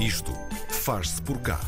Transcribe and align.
Isto 0.00 0.32
faz-se 0.68 1.20
por 1.22 1.38
cá. 1.40 1.58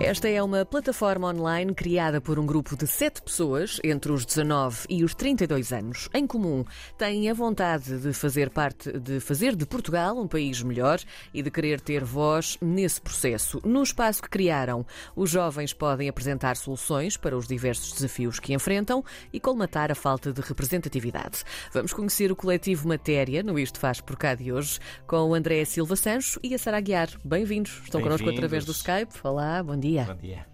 Esta 0.00 0.28
é 0.28 0.40
uma 0.40 0.64
plataforma 0.64 1.26
online 1.26 1.74
criada 1.74 2.20
por 2.20 2.38
um 2.38 2.46
grupo 2.46 2.76
de 2.76 2.86
sete 2.86 3.20
pessoas 3.20 3.80
entre 3.82 4.12
os 4.12 4.24
19 4.24 4.86
e 4.88 5.02
os 5.02 5.12
32 5.12 5.72
anos. 5.72 6.08
Em 6.14 6.24
comum, 6.24 6.64
têm 6.96 7.28
a 7.28 7.34
vontade 7.34 7.98
de 7.98 8.12
fazer 8.12 8.48
parte 8.48 8.92
de 8.92 9.18
fazer 9.18 9.56
de 9.56 9.66
Portugal 9.66 10.16
um 10.16 10.28
país 10.28 10.62
melhor 10.62 11.00
e 11.34 11.42
de 11.42 11.50
querer 11.50 11.80
ter 11.80 12.04
voz 12.04 12.56
nesse 12.62 13.00
processo. 13.00 13.60
No 13.64 13.82
espaço 13.82 14.22
que 14.22 14.30
criaram, 14.30 14.86
os 15.16 15.30
jovens 15.30 15.72
podem 15.72 16.08
apresentar 16.08 16.56
soluções 16.56 17.16
para 17.16 17.36
os 17.36 17.48
diversos 17.48 17.92
desafios 17.92 18.38
que 18.38 18.54
enfrentam 18.54 19.04
e 19.32 19.40
colmatar 19.40 19.90
a 19.90 19.96
falta 19.96 20.32
de 20.32 20.40
representatividade. 20.40 21.42
Vamos 21.72 21.92
conhecer 21.92 22.30
o 22.30 22.36
coletivo 22.36 22.86
Matéria 22.86 23.42
no 23.42 23.58
Isto 23.58 23.80
Faz 23.80 24.00
por 24.00 24.16
cá 24.16 24.36
de 24.36 24.52
hoje 24.52 24.78
com 25.08 25.30
o 25.30 25.34
André 25.34 25.64
Silva 25.64 25.96
Sancho 25.96 26.38
e 26.40 26.54
a 26.54 26.58
Sara 26.58 26.80
Guiar. 26.80 27.08
Bem-vindos. 27.24 27.80
Estão 27.82 28.00
connosco 28.00 28.30
através 28.30 28.64
do 28.64 28.70
Skype. 28.70 29.12
Olá, 29.24 29.60
bom 29.60 29.76
dia. 29.76 29.87
Bom 30.04 30.16
dia. 30.16 30.46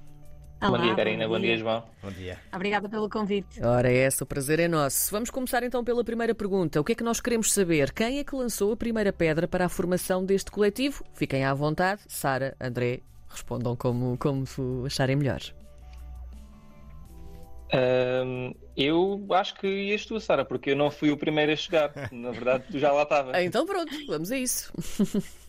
Olá, 0.60 0.78
bom 0.78 0.84
dia, 0.84 0.94
Karina. 0.94 1.26
Bom 1.26 1.40
dia, 1.40 1.56
João. 1.56 1.84
Bom 2.02 2.10
dia. 2.10 2.38
Obrigada 2.54 2.88
pelo 2.88 3.08
convite. 3.08 3.60
Ora, 3.62 3.90
é 3.90 3.98
essa, 3.98 4.22
o 4.22 4.26
prazer 4.26 4.60
é 4.60 4.68
nosso. 4.68 5.10
Vamos 5.10 5.28
começar 5.28 5.62
então 5.62 5.82
pela 5.82 6.04
primeira 6.04 6.34
pergunta. 6.34 6.80
O 6.80 6.84
que 6.84 6.92
é 6.92 6.94
que 6.94 7.02
nós 7.02 7.20
queremos 7.20 7.52
saber? 7.52 7.92
Quem 7.92 8.18
é 8.18 8.24
que 8.24 8.34
lançou 8.34 8.72
a 8.72 8.76
primeira 8.76 9.12
pedra 9.12 9.48
para 9.48 9.66
a 9.66 9.68
formação 9.68 10.24
deste 10.24 10.50
coletivo? 10.50 11.04
Fiquem 11.12 11.44
à 11.44 11.52
vontade. 11.52 12.02
Sara, 12.06 12.56
André, 12.60 13.00
respondam 13.28 13.74
como, 13.74 14.16
como 14.16 14.44
acharem 14.86 15.16
melhor. 15.16 15.40
Um, 17.74 18.54
eu 18.76 19.26
acho 19.32 19.54
que 19.56 19.66
ias 19.66 20.06
tu, 20.06 20.20
Sara, 20.20 20.44
porque 20.44 20.70
eu 20.70 20.76
não 20.76 20.90
fui 20.92 21.10
o 21.10 21.16
primeiro 21.16 21.52
a 21.52 21.56
chegar. 21.56 21.92
Na 22.12 22.30
verdade, 22.30 22.64
tu 22.70 22.78
já 22.78 22.92
lá 22.92 23.02
estavas. 23.02 23.36
Então 23.42 23.66
pronto, 23.66 23.92
vamos 24.06 24.30
a 24.30 24.38
isso. 24.38 24.72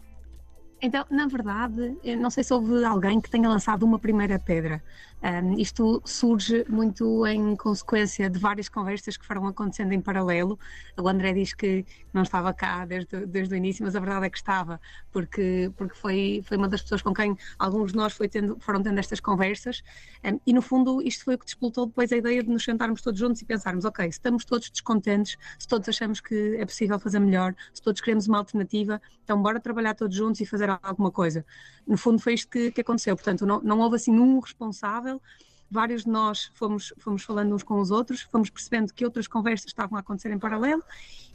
Então, 0.86 1.04
na 1.10 1.26
verdade, 1.26 1.98
não 2.20 2.30
sei 2.30 2.44
se 2.44 2.54
houve 2.54 2.86
alguém 2.86 3.20
que 3.20 3.28
tenha 3.28 3.50
lançado 3.50 3.82
uma 3.82 3.98
primeira 3.98 4.38
pedra. 4.38 4.84
Um, 5.24 5.58
isto 5.58 6.00
surge 6.06 6.64
muito 6.70 7.26
em 7.26 7.56
consequência 7.56 8.30
de 8.30 8.38
várias 8.38 8.70
conversas 8.70 9.18
que 9.18 9.26
foram 9.26 9.48
acontecendo 9.48 9.92
em 9.94 10.00
paralelo. 10.00 10.60
O 10.96 11.08
André 11.08 11.34
diz 11.34 11.52
que 11.52 11.84
não 12.14 12.22
estava 12.22 12.54
cá 12.54 12.86
desde, 12.86 13.26
desde 13.26 13.56
o 13.56 13.58
início, 13.58 13.84
mas 13.84 13.96
a 13.96 14.00
verdade 14.00 14.28
é 14.28 14.30
que 14.30 14.38
estava, 14.38 14.80
porque, 15.12 15.72
porque 15.76 15.96
foi, 15.96 16.44
foi 16.46 16.58
uma 16.58 16.68
das 16.68 16.84
pessoas 16.84 17.02
com 17.02 17.12
quem 17.12 17.36
alguns 17.58 17.92
de 17.92 17.98
nós 17.98 18.16
tendo, 18.30 18.56
foram 18.60 18.84
tendo 18.84 19.00
estas 19.00 19.20
conversas. 19.20 19.82
Um, 20.24 20.40
e, 20.46 20.54
no 20.54 20.62
fundo, 20.62 21.02
isto 21.02 21.26
foi 21.26 21.34
o 21.34 21.40
que 21.40 21.46
despoltou 21.46 21.88
depois 21.88 22.12
a 22.12 22.18
ideia 22.18 22.44
de 22.44 22.50
nos 22.50 22.64
sentarmos 22.64 23.02
todos 23.02 23.20
juntos 23.20 23.42
e 23.42 23.46
pensarmos: 23.46 23.84
ok, 23.84 24.06
se 24.06 24.12
estamos 24.12 24.46
todos 24.46 24.70
descontentes, 24.70 25.38
se 25.58 25.68
todos 25.68 25.90
achamos 25.90 26.22
que 26.22 26.56
é 26.60 26.66
possível 26.66 27.00
fazer 27.00 27.18
melhor, 27.18 27.56
se 27.74 27.82
todos 27.82 28.00
queremos 28.00 28.28
uma 28.28 28.38
alternativa, 28.38 29.02
então 29.24 29.42
bora 29.42 29.60
trabalhar 29.60 29.96
todos 29.96 30.16
juntos 30.16 30.40
e 30.40 30.46
fazer 30.46 30.70
alguma 30.82 31.12
coisa. 31.12 31.46
No 31.86 31.98
fundo, 31.98 32.20
foi 32.20 32.34
isto 32.34 32.50
que, 32.50 32.72
que 32.72 32.82
aconteceu. 32.82 33.16
Portanto, 33.16 33.46
não, 33.46 33.62
não 33.62 33.80
houve 33.80 33.96
assim 33.96 34.18
um 34.18 34.40
responsável 34.40 35.22
vários 35.70 36.04
de 36.04 36.10
nós 36.10 36.52
fomos, 36.54 36.94
fomos 36.98 37.24
falando 37.24 37.54
uns 37.54 37.64
com 37.64 37.80
os 37.80 37.92
outros, 37.92 38.22
fomos 38.22 38.50
percebendo 38.50 38.94
que 38.94 39.04
outras 39.04 39.28
conversas 39.28 39.68
estavam 39.68 39.98
a 39.98 40.02
acontecer 40.02 40.32
em 40.32 40.40
paralelo 40.40 40.84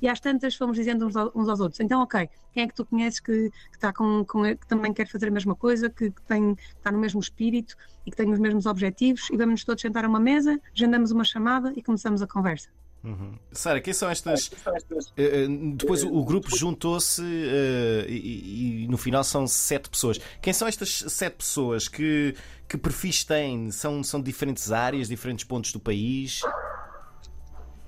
e 0.01 0.09
às 0.09 0.21
tantas 0.21 0.55
fomos 0.55 0.77
dizendo 0.77 1.07
uns, 1.07 1.15
uns 1.35 1.49
aos 1.49 1.61
outros, 1.61 1.81
então 1.81 2.03
ok, 2.03 2.29
quem 2.53 2.63
é 2.63 2.67
que 2.67 2.75
tu 2.75 2.85
conheces 2.85 3.21
que, 3.21 3.51
que, 3.51 3.77
está 3.77 3.93
com, 3.93 4.25
com, 4.25 4.43
que 4.43 4.67
também 4.67 4.93
quer 4.93 5.07
fazer 5.09 5.29
a 5.29 5.31
mesma 5.31 5.55
coisa, 5.55 5.91
que, 5.91 6.11
que, 6.11 6.23
tem, 6.23 6.55
que 6.55 6.63
está 6.63 6.91
no 6.91 6.99
mesmo 6.99 7.21
espírito 7.21 7.77
e 8.07 8.11
que 8.11 8.17
tem 8.17 8.31
os 8.33 8.39
mesmos 8.39 8.67
objetivos 8.67 9.29
e 9.31 9.37
vamos 9.37 9.65
todos 9.65 9.83
sentar 9.83 10.05
a 10.05 10.09
uma 10.09 10.21
mesa, 10.21 10.61
agendamos 10.75 11.11
uma 11.11 11.25
chamada 11.25 11.73
e 11.77 11.83
começamos 11.83 12.23
a 12.23 12.27
conversa. 12.27 12.71
Uhum. 13.03 13.35
Sara, 13.51 13.81
quem 13.81 13.95
são 13.95 14.11
estas. 14.11 14.49
Uh, 14.49 15.75
depois 15.75 16.05
o, 16.05 16.23
grupo 16.23 16.55
juntou-se 16.55 17.23
uh, 17.23 18.05
e, 18.07 18.85
e, 18.85 18.89
no 18.89 18.99
final 18.99 19.25
são 19.25 19.47
sete 19.47 19.89
pessoas. 19.89 20.19
Quem 20.43 20.53
são 20.53 20.69
estas 20.69 21.05
sete 21.09 21.37
pessoas? 21.37 21.89
Que, 21.89 22.35
que 22.69 22.77
perfis 22.77 23.25
têm? 23.25 23.71
São, 23.71 24.03
são 24.03 24.21
diferentes 24.21 24.71
áreas, 24.71 25.09
diferentes 25.09 25.45
pontos 25.45 25.73
do 25.73 25.81
país? 25.81 26.43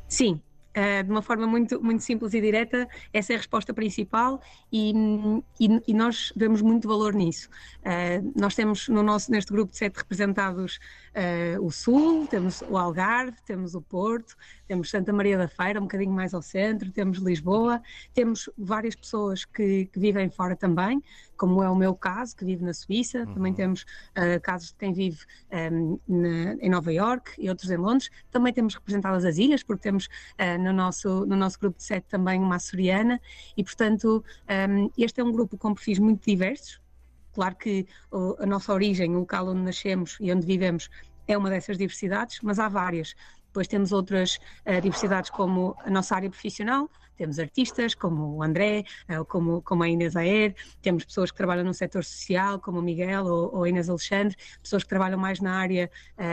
Sim, 0.09 0.41
Uh, 0.75 1.05
de 1.05 1.11
uma 1.11 1.21
forma 1.21 1.47
muito, 1.47 1.83
muito 1.83 2.03
simples 2.03 2.33
e 2.33 2.41
direta, 2.41 2.89
essa 3.13 3.35
é 3.35 3.37
a 3.37 3.39
resposta 3.39 3.75
principal 3.75 4.41
e, 4.73 4.95
e, 5.61 5.83
e 5.87 5.93
nós 5.93 6.33
vemos 6.35 6.63
muito 6.63 6.89
valor 6.89 7.13
nisso. 7.13 7.51
Uh, 7.81 8.33
nós 8.35 8.55
temos 8.55 8.89
no 8.89 9.03
nosso, 9.03 9.31
neste 9.31 9.53
grupo 9.53 9.73
de 9.73 9.77
sete 9.77 9.99
representados 9.99 10.79
uh, 11.15 11.63
o 11.63 11.71
Sul, 11.71 12.27
temos 12.27 12.63
o 12.63 12.79
Algarve, 12.79 13.37
temos 13.45 13.75
o 13.75 13.83
Porto, 13.83 14.35
temos 14.67 14.89
Santa 14.89 15.13
Maria 15.13 15.37
da 15.37 15.47
Feira, 15.47 15.79
um 15.79 15.83
bocadinho 15.83 16.13
mais 16.13 16.33
ao 16.33 16.41
centro, 16.41 16.91
temos 16.91 17.19
Lisboa, 17.19 17.83
temos 18.15 18.49
várias 18.57 18.95
pessoas 18.95 19.45
que, 19.45 19.87
que 19.93 20.01
vivem 20.01 20.31
fora 20.31 20.57
também, 20.57 21.03
como 21.37 21.63
é 21.63 21.69
o 21.69 21.75
meu 21.77 21.95
caso, 21.95 22.37
que 22.37 22.45
vive 22.45 22.65
na 22.65 22.75
Suíça, 22.75 23.21
uhum. 23.21 23.35
também 23.35 23.53
temos 23.53 23.85
casos 24.43 24.69
de 24.69 24.77
quem 24.77 24.93
vive 24.93 25.19
um, 25.73 25.99
na, 26.07 26.55
em 26.55 26.71
Nova 26.71 26.93
York 26.93 27.33
e 27.39 27.49
outros 27.49 27.71
em 27.71 27.77
Londres, 27.77 28.11
também 28.31 28.53
temos 28.53 28.75
representadas 28.75 29.25
as 29.25 29.39
ilhas, 29.39 29.63
porque 29.63 29.83
temos 29.83 30.09
no 30.61 30.73
nosso, 30.73 31.27
no 31.27 31.37
nosso 31.37 31.59
grupo 31.59 31.79
de 31.79 31.85
sete 31.85 32.07
também 32.09 32.41
uma 32.41 32.57
açoriana 32.57 33.21
e, 33.57 33.65
portanto, 33.65 34.25
um, 34.71 34.91
este 34.97 35.21
é 35.21 35.25
um 35.25 35.33
grupo 35.33 35.57
com 35.57 35.75
perfis 35.75 35.99
muito 35.99 36.25
diversos. 36.25 36.81
Claro 37.33 37.57
que 37.57 37.87
a 38.39 38.47
nossa 38.47 38.73
origem, 38.73 39.17
o 39.17 39.21
local 39.21 39.49
onde 39.49 39.63
nascemos 39.63 40.19
e 40.21 40.33
onde 40.33 40.47
vivemos, 40.47 40.91
é 41.27 41.37
uma 41.37 41.49
dessas 41.49 41.79
diversidades, 41.79 42.41
mas 42.43 42.59
há 42.59 42.69
várias. 42.69 43.15
Depois 43.47 43.69
temos 43.69 43.93
outras 43.93 44.39
uh, 44.67 44.81
diversidades 44.81 45.31
como 45.31 45.77
a 45.85 45.91
nossa 45.91 46.15
área 46.15 46.31
profissional, 46.31 46.91
temos 47.17 47.39
artistas 47.39 47.95
como 47.95 48.37
o 48.37 48.43
André, 48.43 48.85
uh, 49.09 49.25
como, 49.25 49.63
como 49.63 49.83
a 49.83 49.89
Inês 49.89 50.17
Aer, 50.17 50.55
temos 50.81 51.05
pessoas 51.05 51.31
que 51.31 51.37
trabalham 51.37 51.65
no 51.65 51.75
setor 51.75 52.05
social, 52.05 52.59
como 52.61 52.79
o 52.79 52.83
Miguel 52.83 53.25
ou, 53.25 53.57
ou 53.57 53.65
a 53.65 53.69
Inês 53.69 53.89
Alexandre, 53.89 54.37
pessoas 54.63 54.83
que 54.83 54.89
trabalham 54.89 55.19
mais 55.19 55.41
na 55.41 55.57
área 55.57 55.91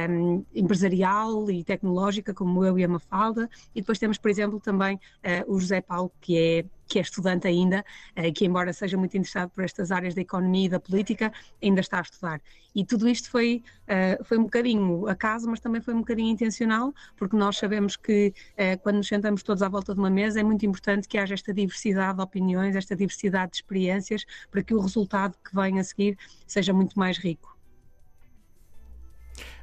um, 0.10 0.44
empresarial 0.54 1.50
e 1.50 1.64
tecnológica, 1.64 2.34
como 2.34 2.66
eu 2.66 2.78
e 2.78 2.84
a 2.84 2.88
Mafalda, 2.88 3.50
e 3.76 3.82
depois 3.82 4.00
temos, 4.00 4.18
por 4.18 4.30
exemplo, 4.30 4.60
também 4.60 4.96
uh, 4.96 5.54
o 5.54 5.60
José 5.60 5.82
Paulo, 5.82 6.12
que 6.20 6.38
é 6.38 6.79
que 6.90 7.00
é 7.00 7.02
estudante 7.02 7.48
ainda, 7.48 7.86
eh, 8.16 8.32
que 8.32 8.46
embora 8.46 8.74
seja 8.74 8.98
muito 8.98 9.16
interessado 9.16 9.52
por 9.52 9.64
estas 9.64 9.92
áreas 9.92 10.16
da 10.16 10.22
economia 10.22 10.66
e 10.66 10.70
da 10.70 10.80
política, 10.80 11.32
ainda 11.64 11.80
está 11.82 12.00
a 12.00 12.02
estudar. 12.02 12.42
E 12.76 12.84
tudo 12.84 13.08
isto 13.08 13.30
foi, 13.30 13.64
eh, 13.88 14.20
foi 14.24 14.38
um 14.38 14.44
bocadinho 14.44 15.08
acaso, 15.08 15.48
mas 15.50 15.60
também 15.60 15.82
foi 15.82 15.94
um 15.94 16.00
bocadinho 16.00 16.30
intencional, 16.30 16.94
porque 17.16 17.36
nós 17.38 17.58
sabemos 17.58 17.96
que 17.96 18.34
eh, 18.58 18.76
quando 18.78 18.98
nos 18.98 19.08
sentamos 19.08 19.44
todos 19.44 19.62
à 19.62 19.70
volta 19.70 19.94
de 19.94 20.00
uma 20.00 20.10
mesa 20.10 20.40
é 20.40 20.44
muito 20.44 20.66
importante 20.66 21.08
que 21.08 21.18
haja 21.18 21.36
esta 21.36 21.54
diversidade 21.54 22.18
de 22.18 22.24
opiniões, 22.24 22.76
esta 22.76 22.96
diversidade 22.96 23.52
de 23.52 23.58
experiências, 23.58 24.26
para 24.50 24.64
que 24.64 24.74
o 24.74 24.80
resultado 24.80 25.36
que 25.48 25.56
vem 25.56 25.80
a 25.80 25.84
seguir 25.84 26.18
seja 26.48 26.74
muito 26.74 26.98
mais 26.98 27.18
rico. 27.18 27.59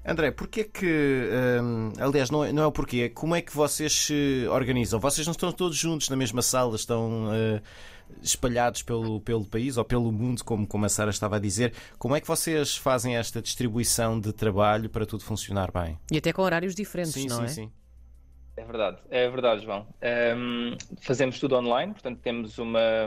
André, 0.07 0.31
porquê 0.31 0.63
que. 0.63 1.29
Hum, 1.61 1.93
aliás, 1.99 2.31
não 2.31 2.45
é, 2.45 2.53
não 2.53 2.63
é 2.63 2.67
o 2.67 2.73
porquê, 2.73 3.03
é 3.03 3.09
como 3.09 3.35
é 3.35 3.43
que 3.43 3.55
vocês 3.55 3.93
se 3.93 4.47
organizam? 4.49 5.01
Vocês 5.01 5.27
não 5.27 5.33
estão 5.33 5.51
todos 5.51 5.77
juntos 5.77 6.09
na 6.09 6.15
mesma 6.15 6.43
sala, 6.43 6.77
estão 6.77 7.27
uh, 7.27 7.61
espalhados 8.23 8.83
pelo, 8.83 9.21
pelo 9.21 9.45
país 9.45 9.77
ou 9.77 9.85
pelo 9.85 10.13
mundo, 10.13 10.45
como, 10.45 10.65
como 10.65 10.87
a 10.87 10.89
Sara 10.89 11.11
estava 11.11 11.37
a 11.37 11.39
dizer. 11.41 11.73
Como 11.99 12.15
é 12.15 12.21
que 12.21 12.27
vocês 12.27 12.77
fazem 12.77 13.17
esta 13.17 13.43
distribuição 13.43 14.21
de 14.21 14.33
trabalho 14.33 14.89
para 14.89 15.05
tudo 15.05 15.25
funcionar 15.25 15.73
bem? 15.73 15.99
E 16.11 16.19
até 16.19 16.33
com 16.33 16.43
horários 16.43 16.75
diferentes, 16.75 17.15
sim, 17.15 17.27
não 17.27 17.39
sim, 17.39 17.45
é? 17.45 17.49
Sim, 17.49 17.73
É 18.57 18.65
verdade, 18.65 18.99
é 19.11 19.29
verdade, 19.29 19.65
João. 19.65 19.89
Um, 20.37 20.77
fazemos 21.01 21.41
tudo 21.41 21.57
online, 21.57 21.93
portanto 21.93 22.21
temos 22.21 22.59
uma, 22.59 23.07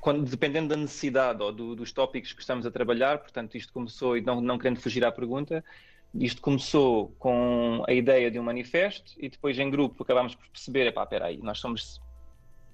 quando, 0.00 0.28
dependendo 0.28 0.68
da 0.68 0.76
necessidade 0.76 1.42
ou 1.42 1.52
do, 1.52 1.76
dos 1.76 1.92
tópicos 1.92 2.32
que 2.32 2.40
estamos 2.40 2.66
a 2.66 2.70
trabalhar, 2.70 3.18
portanto, 3.18 3.56
isto 3.56 3.72
começou, 3.72 4.16
e 4.16 4.20
não, 4.20 4.40
não 4.40 4.58
querendo 4.58 4.80
fugir 4.80 5.04
à 5.04 5.12
pergunta, 5.12 5.64
isto 6.14 6.40
começou 6.40 7.14
com 7.18 7.84
a 7.86 7.92
ideia 7.92 8.30
de 8.30 8.38
um 8.38 8.42
manifesto 8.42 9.12
e 9.18 9.28
depois 9.28 9.58
em 9.58 9.70
grupo 9.70 10.02
acabámos 10.02 10.34
por 10.34 10.48
perceber, 10.48 10.86
epá, 10.86 11.02
espera 11.02 11.26
aí, 11.26 11.38
nós 11.38 11.58
somos 11.58 12.00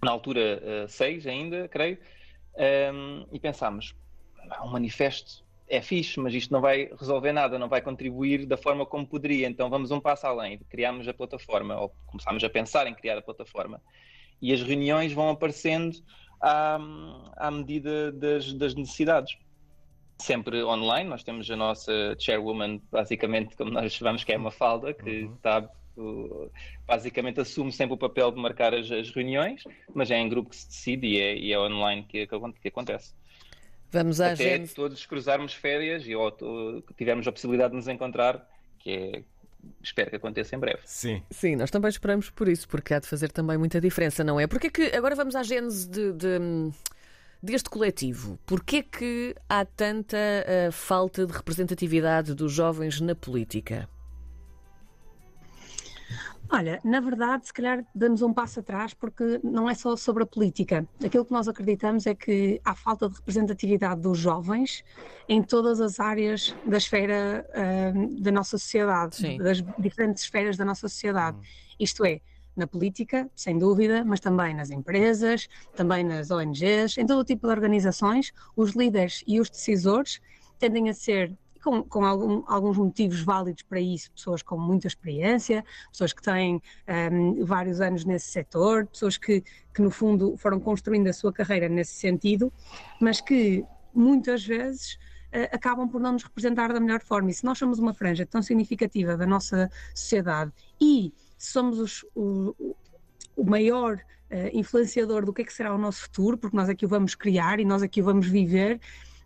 na 0.02 0.10
altura 0.10 0.62
uh, 0.62 0.88
seis 0.88 1.26
ainda, 1.26 1.66
creio, 1.68 1.98
um, 2.56 2.62
ehm, 2.62 3.26
e 3.32 3.40
pensámos, 3.40 3.94
um 4.62 4.68
manifesto 4.68 5.44
é 5.66 5.80
fixe, 5.80 6.20
mas 6.20 6.34
isto 6.34 6.52
não 6.52 6.60
vai 6.60 6.90
resolver 6.98 7.32
nada, 7.32 7.58
não 7.58 7.68
vai 7.68 7.80
contribuir 7.80 8.46
da 8.46 8.56
forma 8.56 8.84
como 8.84 9.06
poderia, 9.06 9.48
então 9.48 9.70
vamos 9.70 9.90
um 9.90 9.98
passo 9.98 10.26
além, 10.26 10.58
criámos 10.68 11.08
a 11.08 11.14
plataforma, 11.14 11.80
ou 11.80 11.94
começámos 12.06 12.44
a 12.44 12.50
pensar 12.50 12.86
em 12.86 12.94
criar 12.94 13.18
a 13.18 13.22
plataforma, 13.22 13.80
e 14.40 14.52
as 14.52 14.62
reuniões 14.62 15.12
vão 15.12 15.30
aparecendo 15.30 15.96
à, 16.40 16.78
à 17.36 17.50
medida 17.50 18.12
das, 18.12 18.52
das 18.52 18.74
necessidades 18.74 19.36
sempre 20.18 20.62
online. 20.64 21.08
Nós 21.08 21.22
temos 21.22 21.50
a 21.50 21.56
nossa 21.56 22.16
chairwoman, 22.18 22.80
basicamente, 22.90 23.56
como 23.56 23.70
nós 23.70 23.92
chamamos, 23.92 24.24
que 24.24 24.32
é 24.32 24.36
uma 24.36 24.50
falda, 24.50 24.92
que 24.92 25.24
uhum. 25.24 25.34
está 25.34 25.68
basicamente 26.86 27.40
assume 27.40 27.70
sempre 27.72 27.94
o 27.94 27.96
papel 27.96 28.32
de 28.32 28.40
marcar 28.40 28.74
as, 28.74 28.90
as, 28.90 29.10
reuniões, 29.10 29.62
mas 29.94 30.10
é 30.10 30.18
em 30.18 30.28
grupo 30.28 30.50
que 30.50 30.56
se 30.56 30.66
decide 30.66 31.06
e 31.06 31.20
é, 31.20 31.36
e 31.36 31.52
é 31.52 31.58
online 31.58 32.04
que, 32.04 32.26
que, 32.26 32.68
acontece. 32.68 33.14
Vamos 33.90 34.20
à 34.20 34.32
Até 34.32 34.58
gente... 34.58 34.74
todos 34.74 35.06
cruzarmos 35.06 35.54
férias 35.54 36.04
e 36.06 36.16
ou, 36.16 36.32
tivermos 36.96 37.28
a 37.28 37.32
possibilidade 37.32 37.70
de 37.70 37.76
nos 37.76 37.86
encontrar, 37.86 38.44
que 38.80 38.90
é 38.90 39.24
espero 39.82 40.10
que 40.10 40.16
aconteça 40.16 40.54
em 40.54 40.58
breve. 40.58 40.80
Sim. 40.84 41.22
Sim, 41.30 41.56
nós 41.56 41.70
também 41.70 41.88
esperamos 41.88 42.30
por 42.30 42.48
isso, 42.48 42.68
porque 42.68 42.94
há 42.94 42.98
de 42.98 43.06
fazer 43.06 43.30
também 43.30 43.56
muita 43.58 43.80
diferença, 43.80 44.24
não 44.24 44.38
é? 44.38 44.46
Porque 44.46 44.66
é 44.68 44.70
que 44.70 44.96
agora 44.96 45.14
vamos 45.14 45.34
à 45.34 45.42
gênese 45.42 45.88
de, 45.88 46.12
de, 46.12 46.72
deste 47.42 47.68
coletivo. 47.68 48.38
Porquê 48.46 48.82
que 48.82 49.34
há 49.48 49.64
tanta 49.64 50.16
uh, 50.16 50.72
falta 50.72 51.26
de 51.26 51.32
representatividade 51.32 52.34
dos 52.34 52.52
jovens 52.52 53.00
na 53.00 53.14
política? 53.14 53.88
Olha, 56.50 56.80
na 56.84 57.00
verdade, 57.00 57.46
se 57.46 57.52
calhar 57.52 57.84
damos 57.94 58.22
um 58.22 58.32
passo 58.32 58.60
atrás 58.60 58.94
porque 58.94 59.40
não 59.42 59.68
é 59.68 59.74
só 59.74 59.96
sobre 59.96 60.22
a 60.22 60.26
política. 60.26 60.86
Aquilo 61.04 61.24
que 61.24 61.32
nós 61.32 61.48
acreditamos 61.48 62.06
é 62.06 62.14
que 62.14 62.60
há 62.64 62.74
falta 62.74 63.08
de 63.08 63.16
representatividade 63.16 64.00
dos 64.00 64.18
jovens 64.18 64.84
em 65.28 65.42
todas 65.42 65.80
as 65.80 65.98
áreas 65.98 66.54
da 66.66 66.76
esfera 66.76 67.46
uh, 67.50 68.20
da 68.20 68.30
nossa 68.30 68.58
sociedade, 68.58 69.16
Sim. 69.16 69.38
das 69.38 69.62
diferentes 69.78 70.22
esferas 70.24 70.56
da 70.56 70.64
nossa 70.64 70.88
sociedade. 70.88 71.38
Hum. 71.38 71.42
Isto 71.80 72.04
é, 72.04 72.20
na 72.56 72.66
política, 72.66 73.28
sem 73.34 73.58
dúvida, 73.58 74.04
mas 74.04 74.20
também 74.20 74.54
nas 74.54 74.70
empresas, 74.70 75.48
também 75.74 76.04
nas 76.04 76.30
ONGs, 76.30 76.98
em 76.98 77.06
todo 77.06 77.24
tipo 77.24 77.46
de 77.46 77.52
organizações, 77.52 78.32
os 78.56 78.72
líderes 78.72 79.24
e 79.26 79.40
os 79.40 79.50
decisores 79.50 80.20
tendem 80.58 80.88
a 80.88 80.94
ser 80.94 81.36
com, 81.64 81.82
com 81.82 82.04
algum, 82.04 82.42
alguns 82.46 82.76
motivos 82.76 83.22
válidos 83.22 83.62
para 83.62 83.80
isso, 83.80 84.12
pessoas 84.12 84.42
com 84.42 84.58
muita 84.58 84.86
experiência, 84.86 85.64
pessoas 85.90 86.12
que 86.12 86.20
têm 86.20 86.60
um, 87.10 87.42
vários 87.42 87.80
anos 87.80 88.04
nesse 88.04 88.26
setor, 88.26 88.86
pessoas 88.86 89.16
que, 89.16 89.42
que 89.72 89.80
no 89.80 89.90
fundo 89.90 90.36
foram 90.36 90.60
construindo 90.60 91.08
a 91.08 91.12
sua 91.14 91.32
carreira 91.32 91.66
nesse 91.66 91.94
sentido, 91.94 92.52
mas 93.00 93.22
que 93.22 93.64
muitas 93.94 94.44
vezes 94.44 94.96
uh, 95.32 95.48
acabam 95.52 95.88
por 95.88 96.02
não 96.02 96.12
nos 96.12 96.22
representar 96.22 96.70
da 96.70 96.78
melhor 96.78 97.00
forma. 97.00 97.30
E 97.30 97.34
se 97.34 97.46
nós 97.46 97.56
somos 97.56 97.78
uma 97.78 97.94
franja 97.94 98.26
tão 98.26 98.42
significativa 98.42 99.16
da 99.16 99.26
nossa 99.26 99.70
sociedade 99.94 100.52
e 100.78 101.14
somos 101.38 101.78
os, 101.78 102.04
o, 102.14 102.76
o 103.34 103.44
maior 103.44 103.96
uh, 103.96 104.50
influenciador 104.52 105.24
do 105.24 105.32
que 105.32 105.40
é 105.40 105.44
que 105.46 105.52
será 105.52 105.74
o 105.74 105.78
nosso 105.78 106.02
futuro, 106.02 106.36
porque 106.36 106.54
nós 106.54 106.68
aqui 106.68 106.84
o 106.84 106.88
vamos 106.88 107.14
criar 107.14 107.58
e 107.58 107.64
nós 107.64 107.82
aqui 107.82 108.02
o 108.02 108.04
vamos 108.04 108.26
viver, 108.26 108.78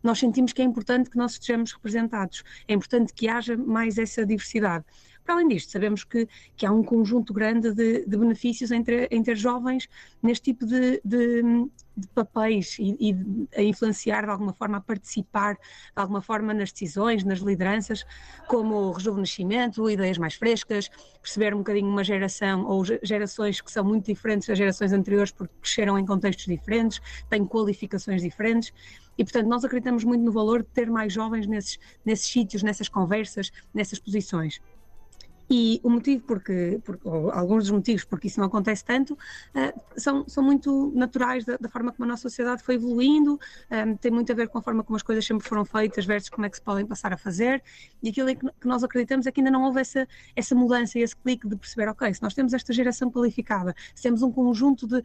nós 0.02 0.18
sentimos 0.18 0.52
que 0.52 0.62
é 0.62 0.64
importante 0.64 1.10
que 1.10 1.16
nós 1.16 1.32
estejamos 1.32 1.72
representados, 1.72 2.42
é 2.66 2.74
importante 2.74 3.12
que 3.12 3.28
haja 3.28 3.56
mais 3.56 3.98
essa 3.98 4.24
diversidade. 4.24 4.84
Para 5.28 5.34
além 5.34 5.48
disto, 5.48 5.72
sabemos 5.72 6.04
que, 6.04 6.26
que 6.56 6.64
há 6.64 6.72
um 6.72 6.82
conjunto 6.82 7.34
grande 7.34 7.74
de, 7.74 8.06
de 8.06 8.16
benefícios 8.16 8.70
entre, 8.70 9.08
entre 9.10 9.34
jovens 9.34 9.86
neste 10.22 10.44
tipo 10.44 10.64
de, 10.64 11.02
de, 11.04 11.42
de 11.94 12.08
papéis 12.14 12.78
e, 12.78 12.96
e, 12.98 13.50
a 13.54 13.62
influenciar 13.62 14.24
de 14.24 14.30
alguma 14.30 14.54
forma, 14.54 14.78
a 14.78 14.80
participar 14.80 15.52
de 15.56 15.60
alguma 15.96 16.22
forma 16.22 16.54
nas 16.54 16.72
decisões, 16.72 17.24
nas 17.24 17.40
lideranças, 17.40 18.06
como 18.46 18.74
o 18.74 18.92
rejuvenescimento, 18.92 19.90
ideias 19.90 20.16
mais 20.16 20.32
frescas, 20.32 20.88
perceber 21.20 21.52
um 21.52 21.58
bocadinho 21.58 21.90
uma 21.90 22.02
geração 22.02 22.64
ou 22.64 22.82
gerações 23.02 23.60
que 23.60 23.70
são 23.70 23.84
muito 23.84 24.06
diferentes 24.06 24.48
das 24.48 24.56
gerações 24.56 24.94
anteriores 24.94 25.30
porque 25.30 25.52
cresceram 25.60 25.98
em 25.98 26.06
contextos 26.06 26.46
diferentes, 26.46 27.02
têm 27.28 27.44
qualificações 27.44 28.22
diferentes. 28.22 28.72
E, 29.18 29.24
portanto, 29.24 29.48
nós 29.48 29.64
acreditamos 29.64 30.04
muito 30.04 30.24
no 30.24 30.32
valor 30.32 30.62
de 30.62 30.68
ter 30.68 30.88
mais 30.88 31.12
jovens 31.12 31.46
nesses, 31.46 31.78
nesses 32.04 32.26
sítios, 32.26 32.62
nessas 32.62 32.88
conversas, 32.88 33.50
nessas 33.74 33.98
posições. 33.98 34.60
E 35.50 35.80
o 35.82 35.88
motivo, 35.88 36.22
porque, 36.24 36.78
alguns 37.32 37.64
dos 37.64 37.70
motivos 37.70 38.04
porque 38.04 38.26
isso 38.26 38.38
não 38.38 38.46
acontece 38.46 38.84
tanto, 38.84 39.14
uh, 39.14 39.80
são, 39.96 40.28
são 40.28 40.44
muito 40.44 40.92
naturais 40.94 41.44
da, 41.44 41.56
da, 41.56 41.68
forma 41.68 41.90
como 41.90 42.04
a 42.04 42.08
nossa 42.08 42.22
sociedade 42.22 42.62
foi 42.62 42.74
evoluindo, 42.74 43.40
eh, 43.70 43.94
tem 43.94 44.10
muito 44.10 44.30
a 44.30 44.34
ver 44.34 44.48
com 44.48 44.58
a 44.58 44.62
forma 44.62 44.84
como 44.84 44.96
as 44.96 45.02
coisas 45.02 45.24
sempre 45.24 45.48
foram 45.48 45.64
feitas 45.64 46.04
versus 46.04 46.28
como 46.28 46.44
é 46.44 46.50
que 46.50 46.56
se 46.56 46.62
podem 46.62 46.84
passar 46.84 47.14
a 47.14 47.16
fazer. 47.16 47.62
E 48.02 48.10
aquilo 48.10 48.28
que, 48.28 48.46
que 48.60 48.68
nós 48.68 48.84
acreditamos 48.84 49.26
é 49.26 49.32
que 49.32 49.40
ainda 49.40 49.50
não 49.50 49.62
houve 49.62 49.80
essa, 49.80 50.06
essa 50.36 50.54
mudança 50.54 50.98
e 50.98 51.02
esse 51.02 51.16
clique 51.16 51.48
de 51.48 51.56
perceber, 51.56 51.88
ok, 51.88 52.12
se 52.12 52.22
nós 52.22 52.34
temos 52.34 52.52
esta 52.52 52.72
geração 52.72 53.10
qualificada, 53.10 53.74
se 53.94 54.02
temos 54.02 54.22
um 54.22 54.30
conjunto 54.30 54.86
de 54.86 55.02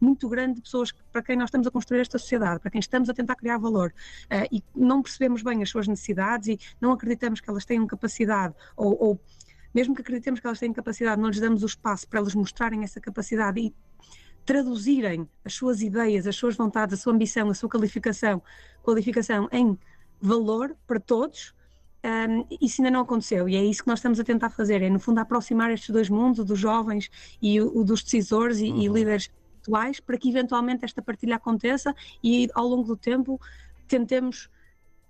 muito 0.00 0.28
grande 0.28 0.56
de 0.56 0.62
pessoas 0.62 0.92
para 1.12 1.22
quem 1.22 1.36
nós 1.36 1.48
estamos 1.48 1.66
a 1.66 1.70
construir 1.70 2.00
esta 2.00 2.18
sociedade, 2.18 2.60
para 2.60 2.70
quem 2.70 2.78
estamos 2.78 3.08
a 3.08 3.14
tentar 3.14 3.34
criar 3.36 3.58
valor 3.58 3.92
uh, 4.24 4.48
e 4.50 4.62
não 4.74 5.02
percebemos 5.02 5.42
bem 5.42 5.62
as 5.62 5.70
suas 5.70 5.86
necessidades 5.86 6.48
e 6.48 6.58
não 6.80 6.92
acreditamos 6.92 7.40
que 7.40 7.48
elas 7.48 7.64
tenham 7.64 7.86
capacidade 7.86 8.54
ou, 8.76 8.96
ou 9.00 9.20
mesmo 9.74 9.94
que 9.94 10.00
acreditemos 10.00 10.40
que 10.40 10.46
elas 10.46 10.58
têm 10.58 10.72
capacidade, 10.72 11.20
não 11.20 11.28
lhes 11.28 11.40
damos 11.40 11.62
o 11.62 11.66
espaço 11.66 12.08
para 12.08 12.20
elas 12.20 12.34
mostrarem 12.34 12.82
essa 12.84 13.00
capacidade 13.00 13.60
e 13.60 13.74
traduzirem 14.44 15.28
as 15.44 15.54
suas 15.54 15.82
ideias, 15.82 16.26
as 16.26 16.36
suas 16.36 16.56
vontades, 16.56 16.98
a 16.98 17.02
sua 17.02 17.12
ambição, 17.12 17.50
a 17.50 17.54
sua 17.54 17.68
qualificação, 17.68 18.42
qualificação 18.82 19.48
em 19.52 19.78
valor 20.20 20.74
para 20.86 20.98
todos, 20.98 21.54
um, 22.04 22.46
isso 22.60 22.80
ainda 22.80 22.90
não 22.90 23.00
aconteceu 23.00 23.48
e 23.48 23.56
é 23.56 23.64
isso 23.64 23.82
que 23.82 23.88
nós 23.88 23.98
estamos 23.98 24.18
a 24.18 24.24
tentar 24.24 24.50
fazer, 24.50 24.82
é 24.82 24.88
no 24.88 24.98
fundo 24.98 25.18
aproximar 25.18 25.70
estes 25.70 25.90
dois 25.90 26.08
mundos, 26.08 26.38
o 26.38 26.44
dos 26.44 26.58
jovens 26.58 27.10
e 27.42 27.60
o, 27.60 27.78
o 27.78 27.84
dos 27.84 28.02
decisores 28.02 28.58
e, 28.60 28.70
uhum. 28.70 28.82
e 28.82 28.88
líderes 28.88 29.30
atuais, 29.60 30.00
para 30.00 30.16
que 30.16 30.28
eventualmente 30.28 30.84
esta 30.84 31.02
partilha 31.02 31.36
aconteça 31.36 31.94
e 32.22 32.48
ao 32.54 32.66
longo 32.66 32.84
do 32.84 32.96
tempo 32.96 33.40
tentemos 33.86 34.48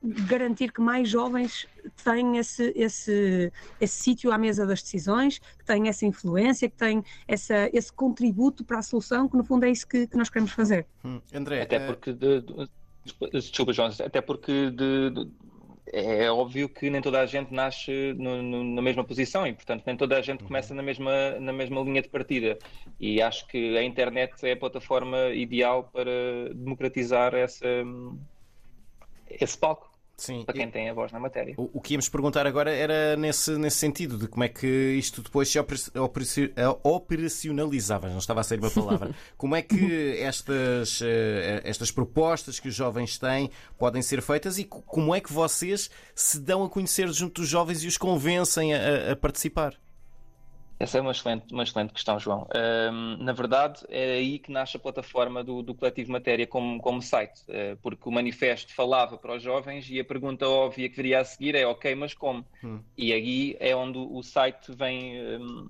garantir 0.02 0.72
que 0.72 0.80
mais 0.80 1.08
jovens 1.08 1.66
têm 2.04 2.38
esse, 2.38 2.72
esse, 2.76 3.52
esse 3.80 4.02
sítio 4.02 4.30
à 4.30 4.38
mesa 4.38 4.64
das 4.64 4.80
decisões, 4.82 5.38
que 5.38 5.64
têm 5.64 5.88
essa 5.88 6.06
influência, 6.06 6.68
que 6.70 6.76
têm 6.76 7.04
essa, 7.26 7.68
esse 7.72 7.92
contributo 7.92 8.64
para 8.64 8.78
a 8.78 8.82
solução, 8.82 9.28
que 9.28 9.36
no 9.36 9.44
fundo 9.44 9.64
é 9.64 9.70
isso 9.70 9.86
que, 9.86 10.06
que 10.06 10.16
nós 10.16 10.30
queremos 10.30 10.52
fazer. 10.52 10.86
Hum, 11.04 11.20
André, 11.34 11.62
até 11.62 11.80
porque 11.80 12.12
de, 12.12 12.42
de, 12.42 12.68
desculpa, 13.32 13.72
João, 13.72 13.88
até 13.88 14.20
porque 14.20 14.70
de, 14.70 15.10
de, 15.10 15.30
é 15.92 16.30
óbvio 16.30 16.68
que 16.68 16.90
nem 16.90 17.00
toda 17.00 17.20
a 17.20 17.26
gente 17.26 17.52
nasce 17.52 18.14
no, 18.14 18.42
no, 18.42 18.64
na 18.64 18.82
mesma 18.82 19.04
posição 19.04 19.46
e, 19.46 19.52
portanto, 19.52 19.84
nem 19.86 19.96
toda 19.96 20.16
a 20.16 20.22
gente 20.22 20.44
começa 20.44 20.74
na 20.74 20.82
mesma, 20.82 21.38
na 21.40 21.52
mesma 21.52 21.80
linha 21.82 22.02
de 22.02 22.08
partida. 22.08 22.58
E 23.00 23.22
acho 23.22 23.46
que 23.46 23.76
a 23.76 23.82
internet 23.82 24.34
é 24.46 24.52
a 24.52 24.56
plataforma 24.56 25.28
ideal 25.28 25.90
para 25.92 26.10
democratizar 26.54 27.34
essa, 27.34 27.66
esse 29.28 29.56
palco. 29.56 29.87
Sim, 30.18 30.44
para 30.44 30.52
quem 30.52 30.68
tem 30.68 30.90
a 30.90 30.92
voz 30.92 31.12
na 31.12 31.20
matéria. 31.20 31.54
O, 31.56 31.70
o, 31.74 31.80
que 31.80 31.94
íamos 31.94 32.08
perguntar 32.08 32.44
agora 32.44 32.74
era 32.74 33.16
nesse, 33.16 33.52
nesse 33.52 33.76
sentido, 33.76 34.18
de 34.18 34.26
como 34.26 34.42
é 34.42 34.48
que 34.48 34.66
isto 34.98 35.22
depois 35.22 35.48
se 35.48 35.58
operacionalizava, 36.82 38.08
não 38.08 38.18
estava 38.18 38.40
a 38.40 38.42
sair 38.42 38.58
uma 38.58 38.70
palavra. 38.70 39.14
como 39.38 39.54
é 39.54 39.62
que 39.62 40.18
estas, 40.18 41.00
eh, 41.02 41.62
estas 41.62 41.92
propostas 41.92 42.58
que 42.58 42.66
os 42.66 42.74
jovens 42.74 43.16
têm 43.16 43.48
podem 43.78 44.02
ser 44.02 44.20
feitas 44.20 44.58
e 44.58 44.64
como 44.64 45.14
é 45.14 45.20
que 45.20 45.32
vocês 45.32 45.88
se 46.16 46.40
dão 46.40 46.64
a 46.64 46.68
conhecer 46.68 47.08
junto 47.12 47.40
dos 47.40 47.48
jovens 47.48 47.84
e 47.84 47.86
os 47.86 47.96
convencem 47.96 48.74
a, 48.74 49.12
a 49.12 49.16
participar? 49.16 49.78
Essa 50.80 50.98
é 50.98 51.00
uma 51.00 51.10
excelente, 51.10 51.52
uma 51.52 51.64
excelente 51.64 51.92
questão, 51.92 52.20
João. 52.20 52.46
Um, 52.54 53.16
na 53.24 53.32
verdade, 53.32 53.84
é 53.88 54.12
aí 54.12 54.38
que 54.38 54.52
nasce 54.52 54.76
a 54.76 54.80
plataforma 54.80 55.42
do, 55.42 55.60
do 55.60 55.74
Coletivo 55.74 56.12
Matéria 56.12 56.46
como, 56.46 56.80
como 56.80 57.02
site, 57.02 57.40
uh, 57.48 57.76
porque 57.82 58.08
o 58.08 58.12
manifesto 58.12 58.72
falava 58.72 59.18
para 59.18 59.34
os 59.34 59.42
jovens 59.42 59.90
e 59.90 59.98
a 59.98 60.04
pergunta 60.04 60.48
óbvia 60.48 60.88
que 60.88 60.96
viria 60.96 61.20
a 61.20 61.24
seguir 61.24 61.56
é: 61.56 61.66
ok, 61.66 61.94
mas 61.96 62.14
como? 62.14 62.46
Hum. 62.62 62.80
E 62.96 63.12
aí 63.12 63.56
é 63.58 63.74
onde 63.74 63.98
o 63.98 64.22
site 64.22 64.72
vem 64.72 65.20
um, 65.20 65.68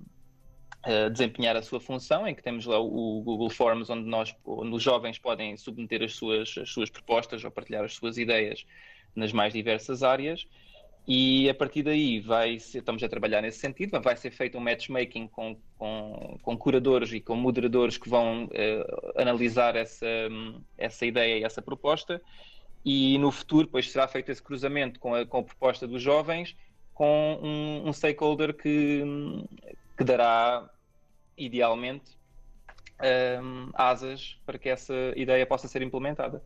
uh, 0.85 1.09
desempenhar 1.09 1.55
a 1.55 1.61
sua 1.63 1.79
função, 1.79 2.27
em 2.27 2.35
que 2.35 2.43
temos 2.43 2.67
lá 2.67 2.79
o, 2.79 3.19
o 3.19 3.23
Google 3.23 3.49
Forms, 3.49 3.89
onde, 3.89 4.07
nós, 4.07 4.35
onde 4.45 4.75
os 4.75 4.83
jovens 4.83 5.17
podem 5.17 5.57
submeter 5.57 6.03
as 6.03 6.13
suas, 6.13 6.55
as 6.55 6.69
suas 6.69 6.89
propostas 6.89 7.43
ou 7.43 7.49
partilhar 7.49 7.83
as 7.83 7.93
suas 7.93 8.19
ideias 8.19 8.63
nas 9.15 9.33
mais 9.33 9.53
diversas 9.53 10.03
áreas. 10.03 10.45
E 11.11 11.49
a 11.49 11.55
partir 11.55 11.81
daí 11.81 12.19
vai 12.19 12.59
ser, 12.59 12.77
estamos 12.77 13.01
a 13.01 13.09
trabalhar 13.09 13.41
nesse 13.41 13.57
sentido, 13.57 13.99
vai 13.99 14.15
ser 14.15 14.29
feito 14.29 14.59
um 14.59 14.61
matchmaking 14.61 15.27
com, 15.27 15.57
com, 15.75 16.37
com 16.39 16.55
curadores 16.55 17.11
e 17.11 17.19
com 17.19 17.35
moderadores 17.35 17.97
que 17.97 18.07
vão 18.07 18.45
uh, 18.45 19.19
analisar 19.19 19.75
essa, 19.75 20.05
essa 20.77 21.07
ideia 21.07 21.39
e 21.39 21.43
essa 21.43 21.63
proposta. 21.63 22.21
E 22.85 23.17
no 23.17 23.31
futuro 23.31 23.65
depois 23.65 23.89
será 23.91 24.07
feito 24.07 24.31
esse 24.31 24.43
cruzamento 24.43 24.99
com 24.99 25.15
a, 25.15 25.25
com 25.25 25.39
a 25.39 25.43
proposta 25.43 25.87
dos 25.87 25.99
jovens 25.99 26.55
com 26.93 27.39
um, 27.41 27.87
um 27.87 27.93
stakeholder 27.93 28.53
que, 28.53 29.01
que 29.97 30.03
dará 30.03 30.69
idealmente 31.35 32.18
um, 33.01 33.69
asas 33.73 34.37
para 34.45 34.57
que 34.57 34.69
essa 34.69 34.93
ideia 35.15 35.45
possa 35.45 35.67
ser 35.67 35.81
implementada. 35.81 36.41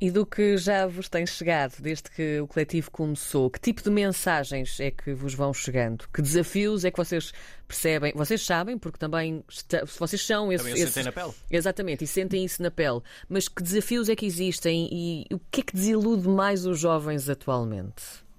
E 0.00 0.10
do 0.10 0.24
que 0.24 0.56
já 0.56 0.86
vos 0.86 1.08
tem 1.08 1.26
chegado 1.26 1.74
desde 1.80 2.10
que 2.10 2.40
o 2.40 2.46
coletivo 2.46 2.90
começou, 2.90 3.50
que 3.50 3.60
tipo 3.60 3.82
de 3.82 3.90
mensagens 3.90 4.80
é 4.80 4.90
que 4.90 5.12
vos 5.12 5.34
vão 5.34 5.52
chegando? 5.52 6.08
Que 6.12 6.22
desafios 6.22 6.84
é 6.84 6.90
que 6.90 6.96
vocês 6.96 7.32
percebem? 7.66 8.12
Vocês 8.14 8.44
sabem, 8.44 8.78
porque 8.78 8.98
também 8.98 9.44
está, 9.48 9.84
vocês 9.84 10.24
são 10.24 10.52
esses. 10.52 10.66
Também 10.66 10.82
esses... 10.82 11.04
na 11.04 11.12
pele. 11.12 11.32
Exatamente, 11.50 12.04
e 12.04 12.06
sentem 12.06 12.44
isso 12.44 12.62
na 12.62 12.70
pele. 12.70 13.00
Mas 13.28 13.48
que 13.48 13.62
desafios 13.62 14.08
é 14.08 14.16
que 14.16 14.26
existem 14.26 14.88
e 14.90 15.34
o 15.34 15.40
que 15.50 15.60
é 15.60 15.64
que 15.64 15.74
desilude 15.74 16.28
mais 16.28 16.64
os 16.64 16.78
jovens 16.78 17.28
atualmente? 17.28 18.29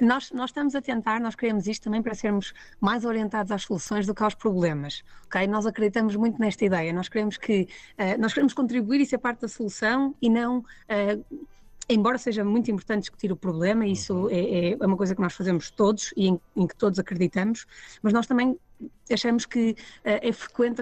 Nós, 0.00 0.30
nós, 0.32 0.50
estamos 0.50 0.74
a 0.74 0.80
tentar, 0.80 1.20
nós 1.20 1.34
queremos 1.34 1.66
isto 1.66 1.84
também 1.84 2.02
para 2.02 2.14
sermos 2.14 2.52
mais 2.80 3.04
orientados 3.04 3.52
às 3.52 3.62
soluções 3.62 4.06
do 4.06 4.14
que 4.14 4.22
aos 4.22 4.34
problemas, 4.34 5.02
ok? 5.26 5.46
Nós 5.46 5.66
acreditamos 5.66 6.16
muito 6.16 6.38
nesta 6.40 6.64
ideia, 6.64 6.92
nós 6.92 7.08
queremos 7.08 7.36
que, 7.36 7.68
uh, 7.98 8.20
nós 8.20 8.32
queremos 8.32 8.52
contribuir 8.52 9.00
e 9.00 9.06
ser 9.06 9.18
parte 9.18 9.40
da 9.42 9.48
solução 9.48 10.14
e 10.20 10.28
não... 10.28 10.58
Uh, 10.58 11.48
embora 11.88 12.16
seja 12.16 12.44
muito 12.44 12.70
importante 12.70 13.00
discutir 13.00 13.32
o 13.32 13.36
problema, 13.36 13.86
isso 13.86 14.14
uhum. 14.14 14.30
é, 14.30 14.70
é, 14.70 14.86
uma 14.86 14.96
coisa 14.96 15.14
que 15.14 15.20
nós 15.20 15.34
fazemos 15.34 15.70
todos 15.70 16.12
e 16.16 16.28
em, 16.28 16.40
em 16.56 16.66
que 16.66 16.76
todos 16.76 16.98
acreditamos, 16.98 17.66
mas 18.02 18.12
nós 18.12 18.26
também 18.26 18.56
achamos 19.10 19.44
que 19.44 19.72
uh, 19.72 19.76
é 20.04 20.32
frequente 20.32 20.80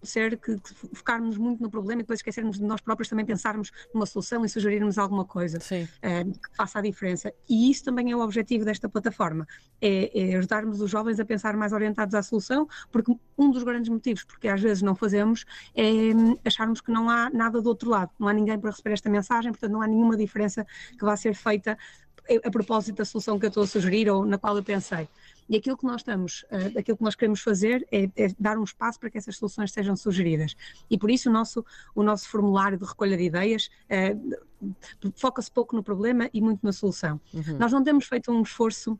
acontecer 0.00 0.36
que, 0.38 0.58
que 0.58 0.74
focarmos 0.94 1.36
muito 1.36 1.62
no 1.62 1.70
problema 1.70 2.00
e 2.00 2.02
depois 2.02 2.18
esquecermos 2.20 2.58
de 2.58 2.64
nós 2.64 2.80
próprios 2.80 3.08
também 3.08 3.24
pensarmos 3.24 3.70
numa 3.94 4.06
solução 4.06 4.44
e 4.44 4.48
sugerirmos 4.48 4.98
alguma 4.98 5.24
coisa 5.24 5.58
uh, 5.58 6.32
que 6.32 6.56
faça 6.56 6.78
a 6.78 6.82
diferença. 6.82 7.32
E 7.48 7.70
isso 7.70 7.84
também 7.84 8.10
é 8.10 8.16
o 8.16 8.20
objetivo 8.20 8.64
desta 8.64 8.88
plataforma, 8.88 9.46
é, 9.80 10.32
é, 10.32 10.36
ajudarmos 10.36 10.80
os 10.80 10.90
jovens 10.90 11.20
a 11.20 11.24
pensar 11.24 11.56
mais 11.56 11.72
orientados 11.72 12.14
à 12.14 12.22
solução, 12.22 12.66
porque 12.90 13.14
um 13.36 13.50
dos 13.50 13.62
grandes 13.62 13.90
motivos 13.90 14.24
porque 14.24 14.48
às 14.48 14.60
vezes 14.60 14.82
não 14.82 14.94
fazemos 14.94 15.44
é 15.74 15.82
hum, 15.82 16.38
acharmos 16.44 16.80
que 16.80 16.90
não 16.90 17.08
há 17.08 17.30
nada 17.30 17.60
do 17.60 17.68
outro 17.68 17.90
lado, 17.90 18.10
não 18.18 18.28
há 18.28 18.32
ninguém 18.32 18.58
para 18.58 18.70
receber 18.70 18.92
esta 18.92 19.10
mensagem, 19.10 19.52
portanto 19.52 19.72
não 19.72 19.82
há 19.82 19.86
nenhuma 19.86 20.16
diferença 20.16 20.66
que 20.98 21.04
vá 21.04 21.16
ser 21.16 21.34
feita 21.34 21.76
a 22.44 22.50
propósito 22.50 22.96
da 22.96 23.04
solução 23.04 23.38
que 23.38 23.46
eu 23.46 23.48
estou 23.48 23.64
a 23.64 23.66
sugerir 23.66 24.08
ou 24.08 24.24
na 24.24 24.38
qual 24.38 24.56
eu 24.56 24.62
pensei. 24.62 25.08
E 25.50 25.56
aquilo 25.56 25.76
que 25.76 25.84
nós 25.84 26.00
estamos, 26.00 26.44
uh, 26.44 26.78
aquilo 26.78 26.96
que 26.96 27.02
nós 27.02 27.16
queremos 27.16 27.40
fazer 27.40 27.84
é, 27.90 28.04
é, 28.16 28.28
dar 28.38 28.56
um 28.56 28.62
espaço 28.62 29.00
para 29.00 29.10
que 29.10 29.18
essas 29.18 29.36
soluções 29.36 29.72
sejam 29.72 29.96
sugeridas. 29.96 30.54
E 30.88 30.96
por 30.96 31.10
isso 31.10 31.28
o 31.28 31.32
nosso, 31.32 31.66
o 31.92 32.04
nosso 32.04 32.28
formulário 32.28 32.78
de 32.78 32.84
recolha 32.84 33.16
de 33.16 33.24
ideias 33.24 33.68
uh, 33.90 35.12
foca-se 35.16 35.50
pouco 35.50 35.74
no 35.74 35.82
problema 35.82 36.30
e 36.32 36.40
muito 36.40 36.60
na 36.62 36.72
solução. 36.72 37.20
Uhum. 37.34 37.58
Nós 37.58 37.72
não 37.72 37.82
temos 37.82 38.06
feito 38.06 38.30
um 38.30 38.42
esforço 38.42 38.96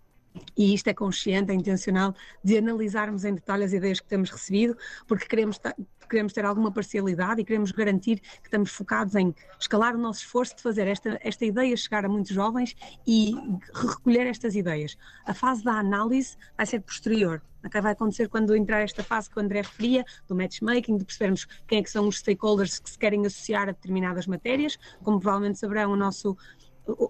e 0.56 0.74
isto 0.74 0.88
é 0.88 0.94
consciente, 0.94 1.50
é 1.50 1.54
intencional, 1.54 2.14
de 2.42 2.58
analisarmos 2.58 3.24
em 3.24 3.34
detalhe 3.34 3.64
as 3.64 3.72
ideias 3.72 4.00
que 4.00 4.06
temos 4.06 4.30
recebido, 4.30 4.76
porque 5.06 5.26
queremos, 5.26 5.60
queremos 6.08 6.32
ter 6.32 6.44
alguma 6.44 6.72
parcialidade 6.72 7.40
e 7.40 7.44
queremos 7.44 7.70
garantir 7.72 8.20
que 8.20 8.46
estamos 8.46 8.70
focados 8.70 9.14
em 9.14 9.34
escalar 9.58 9.94
o 9.94 9.98
nosso 9.98 10.20
esforço 10.20 10.56
de 10.56 10.62
fazer 10.62 10.86
esta, 10.86 11.18
esta 11.22 11.44
ideia 11.44 11.76
chegar 11.76 12.04
a 12.04 12.08
muitos 12.08 12.32
jovens 12.32 12.76
e 13.06 13.34
recolher 13.74 14.26
estas 14.26 14.54
ideias. 14.54 14.96
A 15.24 15.34
fase 15.34 15.62
da 15.64 15.72
análise 15.72 16.36
vai 16.56 16.66
ser 16.66 16.80
posterior. 16.80 17.42
Okay? 17.64 17.80
Vai 17.80 17.92
acontecer 17.92 18.28
quando 18.28 18.54
entrar 18.56 18.80
esta 18.80 19.02
fase 19.02 19.28
que 19.28 19.38
o 19.38 19.40
André 19.40 19.60
referia, 19.62 20.04
do 20.26 20.34
matchmaking, 20.34 20.96
de 20.96 21.04
percebermos 21.04 21.46
quem 21.66 21.78
é 21.78 21.82
que 21.82 21.90
são 21.90 22.08
os 22.08 22.18
stakeholders 22.18 22.78
que 22.78 22.90
se 22.90 22.98
querem 22.98 23.24
associar 23.26 23.68
a 23.68 23.72
determinadas 23.72 24.26
matérias. 24.26 24.78
Como 25.02 25.20
provavelmente 25.20 25.58
saberão, 25.58 25.92
o 25.92 25.96
nosso 25.96 26.36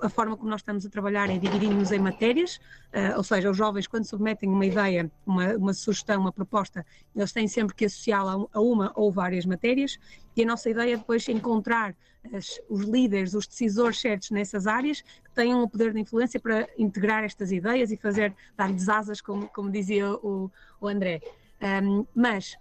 a 0.02 0.08
forma 0.08 0.36
como 0.36 0.50
nós 0.50 0.60
estamos 0.60 0.84
a 0.84 0.90
trabalhar 0.90 1.30
é 1.30 1.38
dividirmos 1.38 1.92
em 1.92 1.98
matérias, 1.98 2.56
uh, 2.92 3.16
ou 3.16 3.24
seja, 3.24 3.50
os 3.50 3.56
jovens, 3.56 3.86
quando 3.86 4.04
submetem 4.04 4.48
uma 4.48 4.66
ideia, 4.66 5.10
uma, 5.26 5.56
uma 5.56 5.74
sugestão, 5.74 6.20
uma 6.20 6.32
proposta, 6.32 6.84
eles 7.14 7.32
têm 7.32 7.48
sempre 7.48 7.74
que 7.74 7.84
associá-la 7.84 8.46
a 8.52 8.60
uma 8.60 8.92
ou 8.94 9.10
várias 9.10 9.46
matérias, 9.46 9.98
e 10.36 10.42
a 10.42 10.46
nossa 10.46 10.68
ideia 10.68 10.94
é 10.94 10.96
depois 10.96 11.28
encontrar 11.28 11.94
as, 12.32 12.60
os 12.68 12.82
líderes, 12.82 13.34
os 13.34 13.46
decisores 13.46 14.00
certos 14.00 14.30
nessas 14.30 14.66
áreas, 14.66 15.00
que 15.00 15.30
tenham 15.34 15.62
o 15.62 15.68
poder 15.68 15.92
de 15.92 16.00
influência 16.00 16.38
para 16.38 16.68
integrar 16.76 17.24
estas 17.24 17.50
ideias 17.52 17.90
e 17.90 17.96
fazer, 17.96 18.34
dar-lhes 18.56 18.88
asas, 18.88 19.20
como, 19.20 19.48
como 19.48 19.70
dizia 19.70 20.12
o, 20.12 20.50
o 20.80 20.88
André. 20.88 21.20
Um, 21.62 22.06
mas 22.14 22.56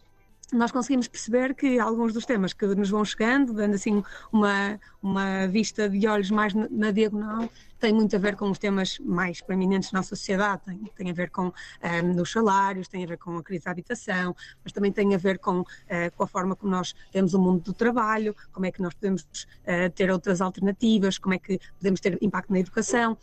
nós 0.53 0.72
conseguimos 0.72 1.08
perceber 1.08 1.53
que 1.53 1.79
alguns 1.79 2.13
dos 2.13 2.25
temas 2.25 2.53
que 2.53 2.65
nos 2.65 2.89
vão 2.89 3.06
chegando, 3.06 3.53
dando 3.53 3.75
assim 3.75 4.03
uma, 4.32 4.79
uma 5.01 5.48
vista 5.48 5.89
de 5.89 6.08
olhos 6.08 6.32
mais 6.32 6.53
na, 6.53 6.68
na 6.70 6.91
diagonal, 6.91 7.50
tem 7.79 7.94
muito 7.94 8.15
a 8.15 8.20
ver 8.20 8.36
com 8.36 8.50
os 8.50 8.60
temas 8.60 9.00
mais 9.00 9.41
proeminentes 9.41 9.91
na 9.91 10.00
nossa 10.00 10.15
sociedade, 10.15 10.62
tem, 10.65 10.77
tem 10.96 11.10
a 11.10 11.13
ver 11.13 11.29
com 11.29 11.48
um, 11.48 11.53
eh, 11.79 12.22
os 12.22 12.32
salários, 12.32 12.88
tem 12.88 13.03
a 13.03 13.08
ver 13.08 13.18
com 13.18 13.38
a 13.38 13.44
crise 13.44 13.63
da 13.63 13.72
habitação, 13.72 14.36
mas 14.63 14.74
também 14.74 14.91
tem 14.91 15.15
a 15.15 15.18
ver 15.18 15.39
com, 15.39 15.62
uh, 15.62 15.65
com 16.15 16.24
a 16.24 16.27
forma 16.27 16.56
como 16.56 16.72
nós 16.72 16.94
temos 17.12 17.34
o 17.34 17.39
mundo 17.39 17.62
do 17.62 17.74
trabalho, 17.74 18.36
como 18.51 18.65
é 18.65 18.72
que 18.72 18.82
nós 18.82 18.94
podemos 18.94 19.24
uh, 19.24 19.89
ter 19.96 20.12
outras 20.12 20.41
alternativas, 20.41 21.18
como 21.18 21.36
é 21.36 21.39
que 21.39 21.60
podemos 21.77 22.01
ter 22.01 22.18
impacto 22.22 22.51
na 22.51 22.60
educação. 22.60 23.18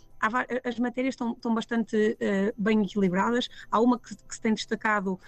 As 0.64 0.78
matérias 0.78 1.12
estão, 1.12 1.32
estão 1.32 1.54
bastante 1.54 2.16
uh, 2.16 2.54
bem 2.56 2.82
equilibradas. 2.82 3.48
Há 3.70 3.78
uma 3.78 3.98
que, 3.98 4.16
que 4.16 4.34
se 4.34 4.40
tem 4.40 4.54
destacado 4.54 5.20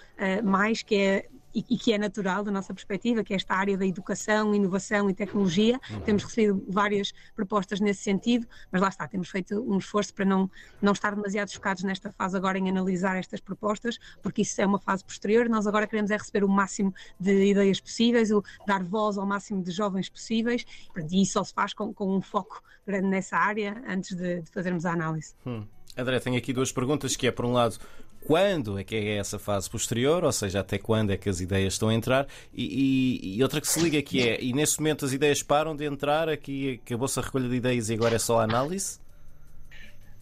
mais, 0.43 0.81
que 0.81 0.95
é 0.95 1.29
e, 1.53 1.65
e, 1.69 1.77
que 1.77 1.93
é 1.93 1.97
natural 1.97 2.43
da 2.43 2.51
nossa 2.51 2.73
perspectiva, 2.73 3.23
que 3.23 3.33
é 3.33 3.35
esta 3.35 3.55
área 3.55 3.77
da 3.77 3.85
educação, 3.85 4.53
inovação 4.53 5.09
e 5.09 5.13
tecnologia. 5.13 5.79
Uhum. 5.89 6.01
Temos 6.01 6.23
recebido 6.23 6.63
várias 6.67 7.11
propostas 7.35 7.79
nesse 7.79 8.03
sentido, 8.03 8.47
mas 8.71 8.81
lá 8.81 8.89
está, 8.89 9.07
temos 9.07 9.29
feito 9.29 9.59
um 9.61 9.77
esforço 9.77 10.13
para 10.13 10.25
não, 10.25 10.49
não 10.81 10.93
estar 10.93 11.15
demasiado 11.15 11.51
focados 11.51 11.83
nesta 11.83 12.11
fase 12.11 12.37
agora 12.37 12.57
em 12.57 12.69
analisar 12.69 13.15
estas 13.17 13.39
propostas, 13.39 13.97
porque 14.21 14.41
isso 14.41 14.61
é 14.61 14.65
uma 14.65 14.79
fase 14.79 15.03
posterior. 15.03 15.49
Nós 15.49 15.67
agora 15.67 15.87
queremos 15.87 16.11
é 16.11 16.17
receber 16.17 16.43
o 16.43 16.49
máximo 16.49 16.93
de 17.19 17.45
ideias 17.45 17.79
possíveis, 17.79 18.31
o 18.31 18.43
dar 18.67 18.83
voz 18.83 19.17
ao 19.17 19.25
máximo 19.25 19.63
de 19.63 19.71
jovens 19.71 20.09
possíveis, 20.09 20.65
e 21.11 21.21
isso 21.21 21.33
só 21.33 21.43
se 21.43 21.53
faz 21.53 21.73
com, 21.73 21.93
com 21.93 22.15
um 22.15 22.21
foco 22.21 22.61
grande 22.85 23.07
nessa 23.07 23.37
área 23.37 23.81
antes 23.87 24.15
de, 24.15 24.41
de 24.41 24.51
fazermos 24.51 24.85
a 24.85 24.93
análise. 24.93 25.33
Hum. 25.45 25.65
André, 25.97 26.19
tenho 26.19 26.37
aqui 26.37 26.53
duas 26.53 26.71
perguntas, 26.71 27.15
que 27.15 27.27
é, 27.27 27.31
por 27.31 27.45
um 27.45 27.51
lado, 27.51 27.77
quando 28.25 28.77
é 28.77 28.83
que 28.83 28.95
é 28.95 29.17
essa 29.17 29.39
fase 29.39 29.69
posterior, 29.69 30.23
ou 30.23 30.31
seja, 30.31 30.59
até 30.59 30.77
quando 30.77 31.11
é 31.11 31.17
que 31.17 31.29
as 31.29 31.39
ideias 31.39 31.73
estão 31.73 31.89
a 31.89 31.93
entrar, 31.93 32.27
e, 32.53 32.63
e, 33.23 33.37
e 33.37 33.43
outra 33.43 33.59
que 33.59 33.67
se 33.67 33.79
liga 33.79 34.01
que 34.01 34.27
é, 34.27 34.41
e 34.41 34.53
nesse 34.53 34.79
momento 34.79 35.05
as 35.05 35.13
ideias 35.13 35.41
param 35.41 35.75
de 35.75 35.85
entrar, 35.85 36.29
aqui 36.29 36.79
acabou-se 36.85 37.19
a 37.19 37.23
recolha 37.23 37.49
de 37.49 37.55
ideias 37.55 37.89
e 37.89 37.93
agora 37.93 38.15
é 38.15 38.19
só 38.19 38.39
a 38.39 38.43
análise? 38.43 38.99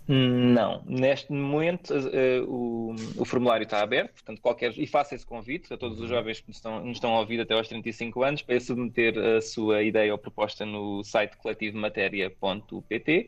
Não, 0.09 0.81
neste 0.85 1.33
momento 1.33 1.93
uh, 1.93 2.45
o, 2.49 2.95
o, 3.17 3.25
formulário 3.25 3.65
está 3.65 3.81
aberto, 3.83 4.13
portanto, 4.13 4.39
qualquer. 4.41 4.71
E 4.79 4.87
faça 4.87 5.15
esse 5.15 5.25
convite 5.25 5.73
a 5.73 5.77
todos 5.77 5.99
os 5.99 6.07
jovens 6.07 6.39
que 6.39 6.47
nos 6.47 6.55
estão, 6.55 6.79
nos 6.79 6.95
estão 6.95 7.13
a 7.13 7.19
ouvir 7.19 7.41
até 7.41 7.53
aos 7.53 7.67
35 7.67 8.23
anos 8.23 8.41
para 8.41 8.57
submeter 8.57 9.17
a 9.17 9.41
sua 9.41 9.83
ideia 9.83 10.13
ou 10.13 10.17
proposta 10.17 10.65
no 10.65 11.03
site 11.03 11.35
coletivomatéria.pt. 11.35 13.27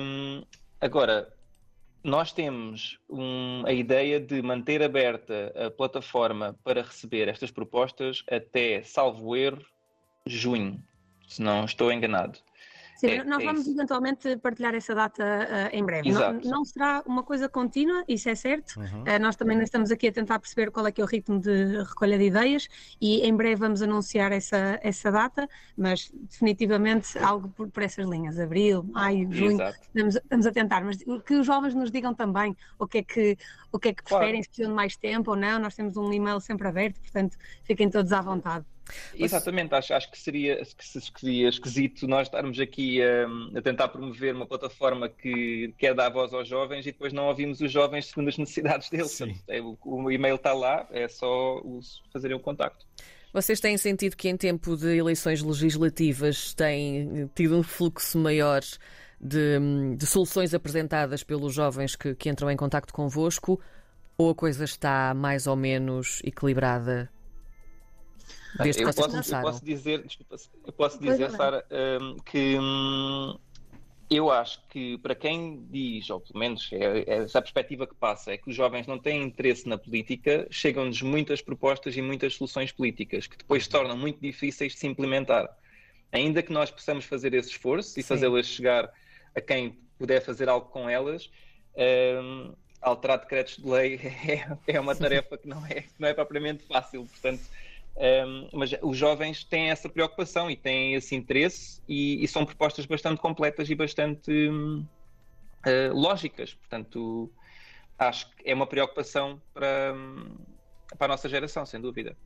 Um, 0.00 0.44
agora, 0.80 1.28
nós 2.02 2.32
temos 2.32 2.98
um, 3.08 3.64
a 3.66 3.72
ideia 3.72 4.20
de 4.20 4.40
manter 4.42 4.82
aberta 4.82 5.52
a 5.56 5.70
plataforma 5.70 6.56
para 6.62 6.82
receber 6.82 7.28
estas 7.28 7.50
propostas 7.50 8.22
até, 8.30 8.82
salvo 8.82 9.36
erro, 9.36 9.64
junho, 10.26 10.82
se 11.26 11.42
não 11.42 11.64
estou 11.64 11.92
enganado. 11.92 12.38
Sim, 12.96 13.08
é, 13.08 13.24
nós 13.24 13.42
é 13.42 13.46
vamos 13.46 13.68
eventualmente 13.68 14.36
partilhar 14.38 14.74
essa 14.74 14.94
data 14.94 15.22
uh, 15.22 15.76
em 15.76 15.84
breve. 15.84 16.10
Não, 16.10 16.32
não, 16.40 16.64
será 16.64 17.02
uma 17.06 17.22
coisa 17.22 17.48
contínua, 17.48 18.04
isso 18.08 18.28
é 18.28 18.34
certo. 18.34 18.78
Uhum. 18.78 19.02
Uh, 19.02 19.18
nós 19.20 19.36
também 19.36 19.60
estamos 19.62 19.90
aqui 19.90 20.08
a 20.08 20.12
tentar 20.12 20.38
perceber 20.38 20.70
qual 20.70 20.86
é 20.86 20.92
que 20.92 21.00
é 21.00 21.04
o 21.04 21.06
ritmo 21.06 21.38
de 21.38 21.82
recolha 21.82 22.18
de 22.18 22.24
ideias 22.24 22.68
e 23.00 23.26
em 23.26 23.36
breve 23.36 23.56
vamos 23.56 23.82
anunciar 23.82 24.32
essa, 24.32 24.80
essa 24.82 25.12
data, 25.12 25.48
mas 25.76 26.10
definitivamente 26.30 27.18
algo 27.18 27.48
por, 27.50 27.70
por 27.70 27.82
essas 27.82 28.06
linhas, 28.06 28.38
abril, 28.38 28.82
maio, 28.84 29.30
junho, 29.30 29.60
estamos, 29.62 30.16
estamos, 30.16 30.46
a 30.46 30.52
tentar, 30.52 30.82
mas 30.84 30.96
que 30.96 31.34
os 31.34 31.46
jovens 31.46 31.74
nos 31.74 31.90
digam 31.90 32.14
também 32.14 32.56
o 32.78 32.86
que 32.86 32.98
é 32.98 33.02
que, 33.02 33.36
o 33.70 33.78
que, 33.78 33.88
é 33.88 33.94
que 33.94 34.02
preferem, 34.02 34.30
claro. 34.30 34.42
se 34.42 34.48
precisam 34.48 34.70
de 34.70 34.76
mais 34.76 34.96
tempo 34.96 35.32
ou 35.32 35.36
não, 35.36 35.58
nós 35.58 35.74
temos 35.74 35.96
um 35.96 36.10
e-mail 36.12 36.40
sempre 36.40 36.66
aberto, 36.66 36.98
portanto 37.00 37.36
fiquem 37.64 37.90
todos 37.90 38.12
à 38.12 38.20
vontade. 38.22 38.64
Exatamente, 39.14 39.74
acho, 39.74 39.94
acho 39.94 40.10
que, 40.10 40.18
seria, 40.18 40.56
que 40.56 41.02
seria 41.18 41.48
esquisito 41.48 42.06
nós 42.06 42.28
estarmos 42.28 42.58
aqui 42.60 43.02
a, 43.02 43.26
a, 43.58 43.62
tentar 43.62 43.88
promover 43.88 44.34
uma 44.34 44.46
plataforma 44.46 45.08
que 45.08 45.72
quer 45.78 45.94
dar 45.94 46.10
voz 46.10 46.32
aos 46.32 46.48
jovens 46.48 46.86
e 46.86 46.92
depois 46.92 47.12
não 47.12 47.26
ouvimos 47.26 47.60
os 47.60 47.70
jovens 47.70 48.06
segundo 48.06 48.28
as 48.28 48.38
necessidades 48.38 48.88
deles. 48.90 49.20
É, 49.48 49.60
o, 49.60 49.76
o, 49.84 50.10
e-mail 50.10 50.36
está 50.36 50.52
lá, 50.52 50.86
é 50.90 51.08
só 51.08 51.60
os, 51.60 52.02
fazerem 52.12 52.36
o 52.36 52.40
contacto. 52.40 52.86
Vocês 53.32 53.60
têm 53.60 53.76
sentido 53.76 54.16
que 54.16 54.28
em 54.28 54.36
tempo 54.36 54.76
de 54.76 54.96
eleições 54.96 55.42
legislativas 55.42 56.54
têm 56.54 57.30
tido 57.34 57.56
um 57.56 57.62
fluxo 57.62 58.18
maior 58.18 58.62
de, 59.20 59.58
de 59.96 60.06
soluções 60.06 60.54
apresentadas 60.54 61.22
pelos 61.22 61.52
jovens 61.54 61.96
que, 61.96 62.14
que 62.14 62.28
entram 62.28 62.50
em 62.50 62.56
contato 62.56 62.92
convosco 62.92 63.60
ou 64.16 64.30
a 64.30 64.34
coisa 64.34 64.64
está 64.64 65.12
mais 65.14 65.46
ou 65.46 65.56
menos 65.56 66.20
equilibrada 66.24 67.10
Desde 68.62 68.82
eu, 68.82 68.92
posso, 68.92 69.34
eu 69.34 69.42
posso 69.42 69.64
dizer, 69.64 70.02
desculpa, 70.02 70.36
eu 70.66 70.72
posso 70.72 70.98
dizer, 71.00 71.30
Sara, 71.30 71.64
um, 72.00 72.16
que 72.16 72.58
hum, 72.58 73.36
eu 74.08 74.30
acho 74.30 74.62
que 74.68 74.96
para 74.98 75.14
quem 75.14 75.66
diz, 75.68 76.08
ou 76.10 76.20
pelo 76.20 76.38
menos 76.38 76.68
é, 76.72 77.00
é 77.00 77.22
essa 77.22 77.38
a 77.38 77.42
perspectiva 77.42 77.86
que 77.86 77.94
passa, 77.94 78.32
é 78.32 78.38
que 78.38 78.48
os 78.48 78.54
jovens 78.54 78.86
não 78.86 78.98
têm 78.98 79.22
interesse 79.22 79.68
na 79.68 79.76
política, 79.76 80.46
chegam-nos 80.50 81.02
muitas 81.02 81.42
propostas 81.42 81.96
e 81.96 82.02
muitas 82.02 82.34
soluções 82.34 82.70
políticas 82.70 83.26
que 83.26 83.36
depois 83.36 83.64
se 83.64 83.68
tornam 83.68 83.96
muito 83.96 84.20
difíceis 84.20 84.72
de 84.72 84.78
se 84.78 84.86
implementar. 84.86 85.48
Ainda 86.12 86.42
que 86.42 86.52
nós 86.52 86.70
possamos 86.70 87.04
fazer 87.04 87.34
esse 87.34 87.50
esforço 87.50 87.98
e 87.98 88.02
fazê-las 88.02 88.46
chegar 88.46 88.90
a 89.34 89.40
quem 89.40 89.76
puder 89.98 90.20
fazer 90.22 90.48
algo 90.48 90.68
com 90.68 90.88
elas, 90.88 91.30
um, 91.76 92.54
alterar 92.80 93.18
decretos 93.18 93.56
de 93.56 93.68
lei 93.68 93.96
é, 94.68 94.74
é 94.74 94.80
uma 94.80 94.94
tarefa 94.96 95.36
que 95.36 95.48
não 95.48 95.66
é, 95.66 95.84
não 95.98 96.08
é 96.08 96.14
propriamente 96.14 96.64
fácil. 96.64 97.04
Portanto, 97.06 97.42
um, 97.96 98.48
mas 98.52 98.74
os 98.82 98.96
jovens 98.96 99.42
têm 99.44 99.70
essa 99.70 99.88
preocupação 99.88 100.50
e 100.50 100.56
têm 100.56 100.94
esse 100.94 101.14
interesse 101.14 101.80
e, 101.88 102.22
e 102.22 102.28
são 102.28 102.44
propostas 102.44 102.84
bastante 102.84 103.20
completas 103.20 103.70
e 103.70 103.74
bastante 103.74 104.48
uh, 104.48 105.92
lógicas. 105.92 106.52
Portanto, 106.54 107.30
acho 107.98 108.30
que 108.36 108.50
é 108.50 108.54
uma 108.54 108.66
preocupação 108.66 109.40
para, 109.54 109.94
para 110.98 111.06
a 111.06 111.08
nossa 111.08 111.28
geração, 111.28 111.64
sem 111.64 111.80
dúvida. 111.80 112.16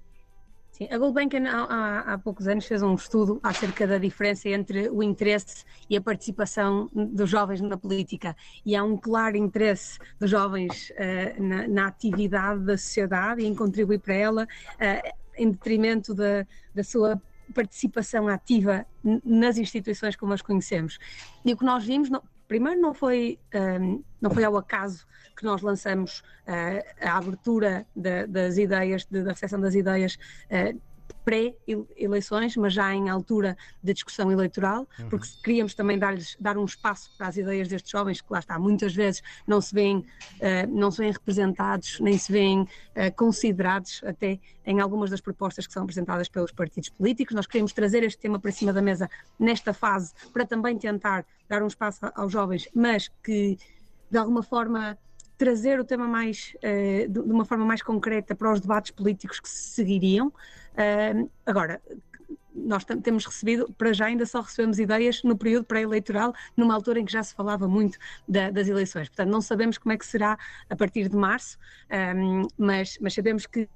Sim, 0.73 0.89
a 0.91 0.99
Gulbenkian 0.99 1.45
há, 1.47 2.15
há, 2.15 2.19
poucos 2.19 2.49
anos 2.49 2.65
fez 2.65 2.83
um 2.83 2.95
estudo 2.95 3.39
acerca 3.43 3.87
da 3.87 3.99
diferença 3.99 4.49
entre 4.49 4.89
o 4.89 5.03
interesse 5.03 5.65
e 5.91 5.97
a 5.97 6.01
participação 6.01 6.89
dos 6.93 7.29
jovens 7.29 7.61
na 7.61 7.77
política. 7.77 8.35
E 8.65 8.75
há 8.75 8.83
um 8.83 8.97
claro 8.97 9.37
interesse 9.37 9.99
dos 10.19 10.31
jovens 10.31 10.91
uh, 10.91 11.43
na, 11.43 11.69
na, 11.69 11.87
atividade 11.89 12.65
da 12.65 12.79
sociedade 12.79 13.43
e 13.43 13.47
em 13.47 13.55
contribuir 13.55 13.99
para 13.99 14.15
ela. 14.15 14.45
Uh, 14.75 15.20
em 15.37 15.51
detrimento 15.51 16.15
da, 16.15 16.47
da 16.75 16.85
sua 16.85 17.21
participação 17.55 18.29
ativa 18.29 18.87
nas 19.25 19.59
instituições 19.59 20.17
como 20.17 20.33
as 20.33 20.43
conhecemos. 20.43 20.99
E 21.45 21.53
o 21.53 21.57
que 21.57 21.65
nós 21.65 21.85
vimos, 21.85 22.09
não, 22.09 22.23
primeiro 22.47 22.81
não 22.81 22.95
foi, 22.95 23.39
um, 23.81 24.03
não 24.21 24.31
foi 24.31 24.45
ao 24.45 24.57
acaso 24.57 25.07
que 25.37 25.45
nós 25.45 25.63
lançamos 25.63 26.21
uh, 26.47 26.85
a 27.01 27.17
abertura 27.17 27.87
de, 27.95 28.27
das 28.27 28.59
ideias, 28.59 29.05
de, 29.05 29.23
da 29.23 29.31
recepção 29.31 29.61
das 29.61 29.75
ideias 29.75 30.15
uh, 30.15 30.81
pré-eleições, 31.31 32.57
mas 32.57 32.73
já 32.73 32.93
em 32.93 33.09
altura 33.09 33.57
da 33.81 33.93
discussão 33.93 34.33
eleitoral, 34.33 34.89
uhum. 34.99 35.09
porque 35.09 35.29
queríamos 35.45 35.75
também 35.75 35.97
dar-lhes 35.97 36.37
dar 36.41 36.59
um 36.59 36.65
espaço 36.65 37.17
para 37.17 37.29
as 37.29 37.37
ideias 37.37 37.69
destes 37.69 37.89
jovens, 37.89 38.21
que 38.21 38.27
lá 38.33 38.41
está, 38.41 38.59
muitas 38.59 38.93
vezes 38.93 39.23
não 39.47 39.61
se 39.61 39.73
veem, 39.73 39.99
uh, 39.99 40.05
não 40.69 40.91
se 40.91 40.99
veem 40.99 41.13
representados, 41.13 42.01
nem 42.01 42.19
se 42.19 42.33
veem 42.33 42.63
uh, 42.63 42.69
considerados 43.17 44.03
até 44.05 44.41
em 44.67 44.81
algumas 44.81 45.09
das 45.11 45.21
propostas 45.21 45.69
que 45.69 45.73
são 45.73 45.85
apresentadas 45.85 46.29
pelos 46.29 46.51
partidos 46.51 46.91
políticos. 46.91 47.37
Nós 47.37 47.47
queremos 47.47 47.73
trazer 47.73 48.03
este 48.03 48.19
tema 48.19 48.41
para 48.41 48.51
cima 48.51 48.73
da 48.73 48.83
mesa 48.83 49.09
nesta 49.39 49.73
fase, 49.73 50.13
para 50.33 50.45
também 50.45 50.77
tentar 50.77 51.25
dar 51.49 51.63
um 51.63 51.69
espaço 51.69 52.01
aos 52.17 52.33
jovens, 52.33 52.69
mas 52.75 53.09
que 53.23 53.57
de 54.11 54.19
alguma 54.19 54.43
forma 54.43 54.99
trazer 55.41 55.81
o 55.81 55.85
tema 55.85 56.07
mais, 56.07 56.55
uh, 56.57 57.09
de 57.09 57.19
uma 57.19 57.47
forma 57.47 57.65
mais 57.65 57.83
concreta 57.83 58.35
para 58.35 58.53
os 58.53 58.61
debates 58.61 58.91
políticos 58.91 59.41
que 59.41 59.49
se 59.49 59.71
seguiriam. 59.71 60.29
Uh, 60.29 61.31
agora, 61.47 61.81
nós 62.55 62.85
temos 62.85 63.25
recebido, 63.25 63.73
para 63.73 63.91
já 63.95 64.05
ainda 64.05 64.27
só 64.27 64.43
recebemos 64.43 64.79
ideias 64.79 65.23
no 65.23 65.39
período 65.39 65.65
pré-eleitoral, 65.65 66.35
numa 66.55 66.75
altura 66.75 67.01
em 67.01 67.07
que 67.07 67.13
já 67.13 67.23
se 67.23 67.35
falava 67.35 67.67
muito 67.67 67.97
da, 68.29 68.51
das 68.51 68.69
eleições. 68.69 69.09
Portanto, 69.09 69.31
não 69.31 69.41
sabemos 69.41 69.79
como 69.79 69.95
é 69.95 69.97
que 69.97 70.05
será 70.05 70.39
a 70.69 70.77
partir 70.77 71.09
de 71.09 71.17
março, 71.17 71.57
um, 72.15 72.43
mas, 72.59 72.99
mas 73.01 73.15
sabemos 73.15 73.47
que, 73.47 73.67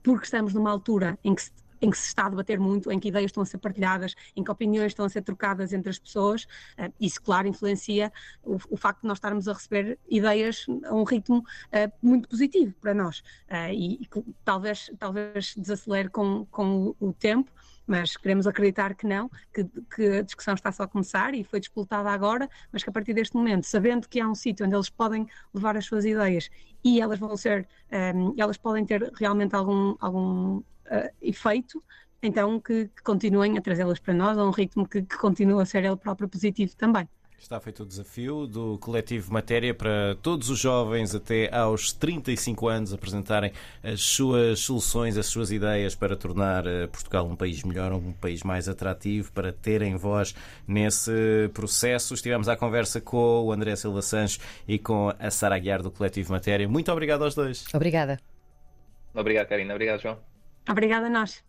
porque 0.00 0.26
estamos 0.26 0.54
numa 0.54 0.70
altura 0.70 1.18
em 1.24 1.34
que 1.34 1.42
se 1.42 1.50
em 1.80 1.90
que 1.90 1.98
se 1.98 2.08
está 2.08 2.26
a 2.26 2.28
debater 2.28 2.58
muito, 2.58 2.90
em 2.90 2.98
que 2.98 3.08
ideias 3.08 3.30
estão 3.30 3.42
a 3.42 3.46
ser 3.46 3.58
partilhadas, 3.58 4.14
em 4.36 4.44
que 4.44 4.50
opiniões 4.50 4.92
estão 4.92 5.04
a 5.04 5.08
ser 5.08 5.22
trocadas 5.22 5.72
entre 5.72 5.90
as 5.90 5.98
pessoas. 5.98 6.44
Uh, 6.78 6.92
isso, 7.00 7.20
claro, 7.22 7.48
influencia 7.48 8.12
o, 8.42 8.56
o, 8.70 8.76
facto 8.76 9.02
de 9.02 9.08
nós 9.08 9.18
estarmos 9.18 9.48
a 9.48 9.52
receber 9.52 9.98
ideias 10.08 10.66
a 10.84 10.94
um 10.94 11.04
ritmo 11.04 11.38
uh, 11.38 11.92
muito 12.02 12.28
positivo 12.28 12.74
para 12.80 12.94
nós. 12.94 13.18
Uh, 13.48 13.72
e, 13.72 14.02
e, 14.02 14.08
talvez, 14.44 14.90
talvez 14.98 15.54
desacelere 15.56 16.08
com, 16.08 16.46
com 16.50 16.94
o, 17.00 17.08
o 17.08 17.12
tempo, 17.12 17.50
mas 17.88 18.16
queremos 18.16 18.46
acreditar 18.46 18.94
que 18.94 19.06
não, 19.06 19.30
que, 19.52 19.64
que, 19.64 20.18
a 20.18 20.22
discussão 20.22 20.52
está 20.52 20.70
só 20.70 20.82
a 20.82 20.88
começar 20.88 21.34
e 21.34 21.42
foi 21.42 21.58
disputada 21.58 22.10
agora, 22.10 22.48
mas 22.70 22.84
que 22.84 22.90
a 22.90 22.92
partir 22.92 23.14
deste 23.14 23.34
momento, 23.34 23.64
sabendo 23.64 24.06
que 24.06 24.20
há 24.20 24.28
um 24.28 24.34
sítio 24.34 24.66
onde 24.66 24.76
eles 24.76 24.90
podem 24.90 25.26
levar 25.54 25.74
as 25.74 25.86
suas 25.86 26.04
ideias 26.04 26.50
e 26.84 27.00
elas 27.00 27.18
vão 27.18 27.34
ser, 27.36 27.66
um, 28.14 28.34
elas 28.36 28.58
podem 28.58 28.84
ter 28.84 29.10
realmente 29.14 29.56
algum, 29.56 29.96
algum 30.00 30.62
uh, 30.90 31.10
efeito, 31.20 31.82
então 32.22 32.60
que, 32.60 32.86
que 32.88 33.02
continuem 33.02 33.56
a 33.58 33.60
trazê-las 33.60 33.98
para 33.98 34.14
nós 34.14 34.36
a 34.36 34.44
um 34.44 34.50
ritmo 34.50 34.88
que, 34.88 35.02
que 35.02 35.16
continua 35.16 35.62
a 35.62 35.66
ser 35.66 35.84
ele 35.84 35.96
próprio 35.96 36.28
positivo 36.28 36.74
também. 36.76 37.08
Está 37.38 37.60
feito 37.60 37.84
o 37.84 37.86
desafio 37.86 38.48
do 38.48 38.76
coletivo 38.78 39.32
Matéria 39.32 39.72
para 39.72 40.16
todos 40.20 40.50
os 40.50 40.58
jovens 40.58 41.14
até 41.14 41.48
aos 41.54 41.92
35 41.92 42.66
anos 42.66 42.92
apresentarem 42.92 43.52
as 43.80 44.02
suas 44.02 44.58
soluções, 44.58 45.16
as 45.16 45.26
suas 45.26 45.52
ideias 45.52 45.94
para 45.94 46.16
tornar 46.16 46.66
eh, 46.66 46.88
Portugal 46.88 47.24
um 47.26 47.36
país 47.36 47.62
melhor, 47.62 47.92
um 47.92 48.12
país 48.12 48.42
mais 48.42 48.68
atrativo, 48.68 49.30
para 49.32 49.52
terem 49.52 49.96
voz 49.96 50.34
nesse 50.66 51.48
processo. 51.54 52.12
Estivemos 52.12 52.48
à 52.48 52.56
conversa 52.56 53.00
com 53.00 53.44
o 53.44 53.52
André 53.52 53.76
Silva 53.76 54.02
Sanches 54.02 54.40
e 54.66 54.76
com 54.76 55.14
a 55.16 55.30
Sara 55.30 55.54
Aguiar 55.54 55.80
do 55.80 55.92
coletivo 55.92 56.32
Matéria. 56.32 56.68
Muito 56.68 56.90
obrigado 56.90 57.22
aos 57.22 57.36
dois. 57.36 57.64
Obrigada. 57.72 58.18
Obrigado, 59.14 59.46
Karina. 59.46 59.74
Obrigado, 59.74 60.02
João. 60.02 60.18
Obrigada 60.68 61.06
a 61.06 61.10
nós. 61.10 61.42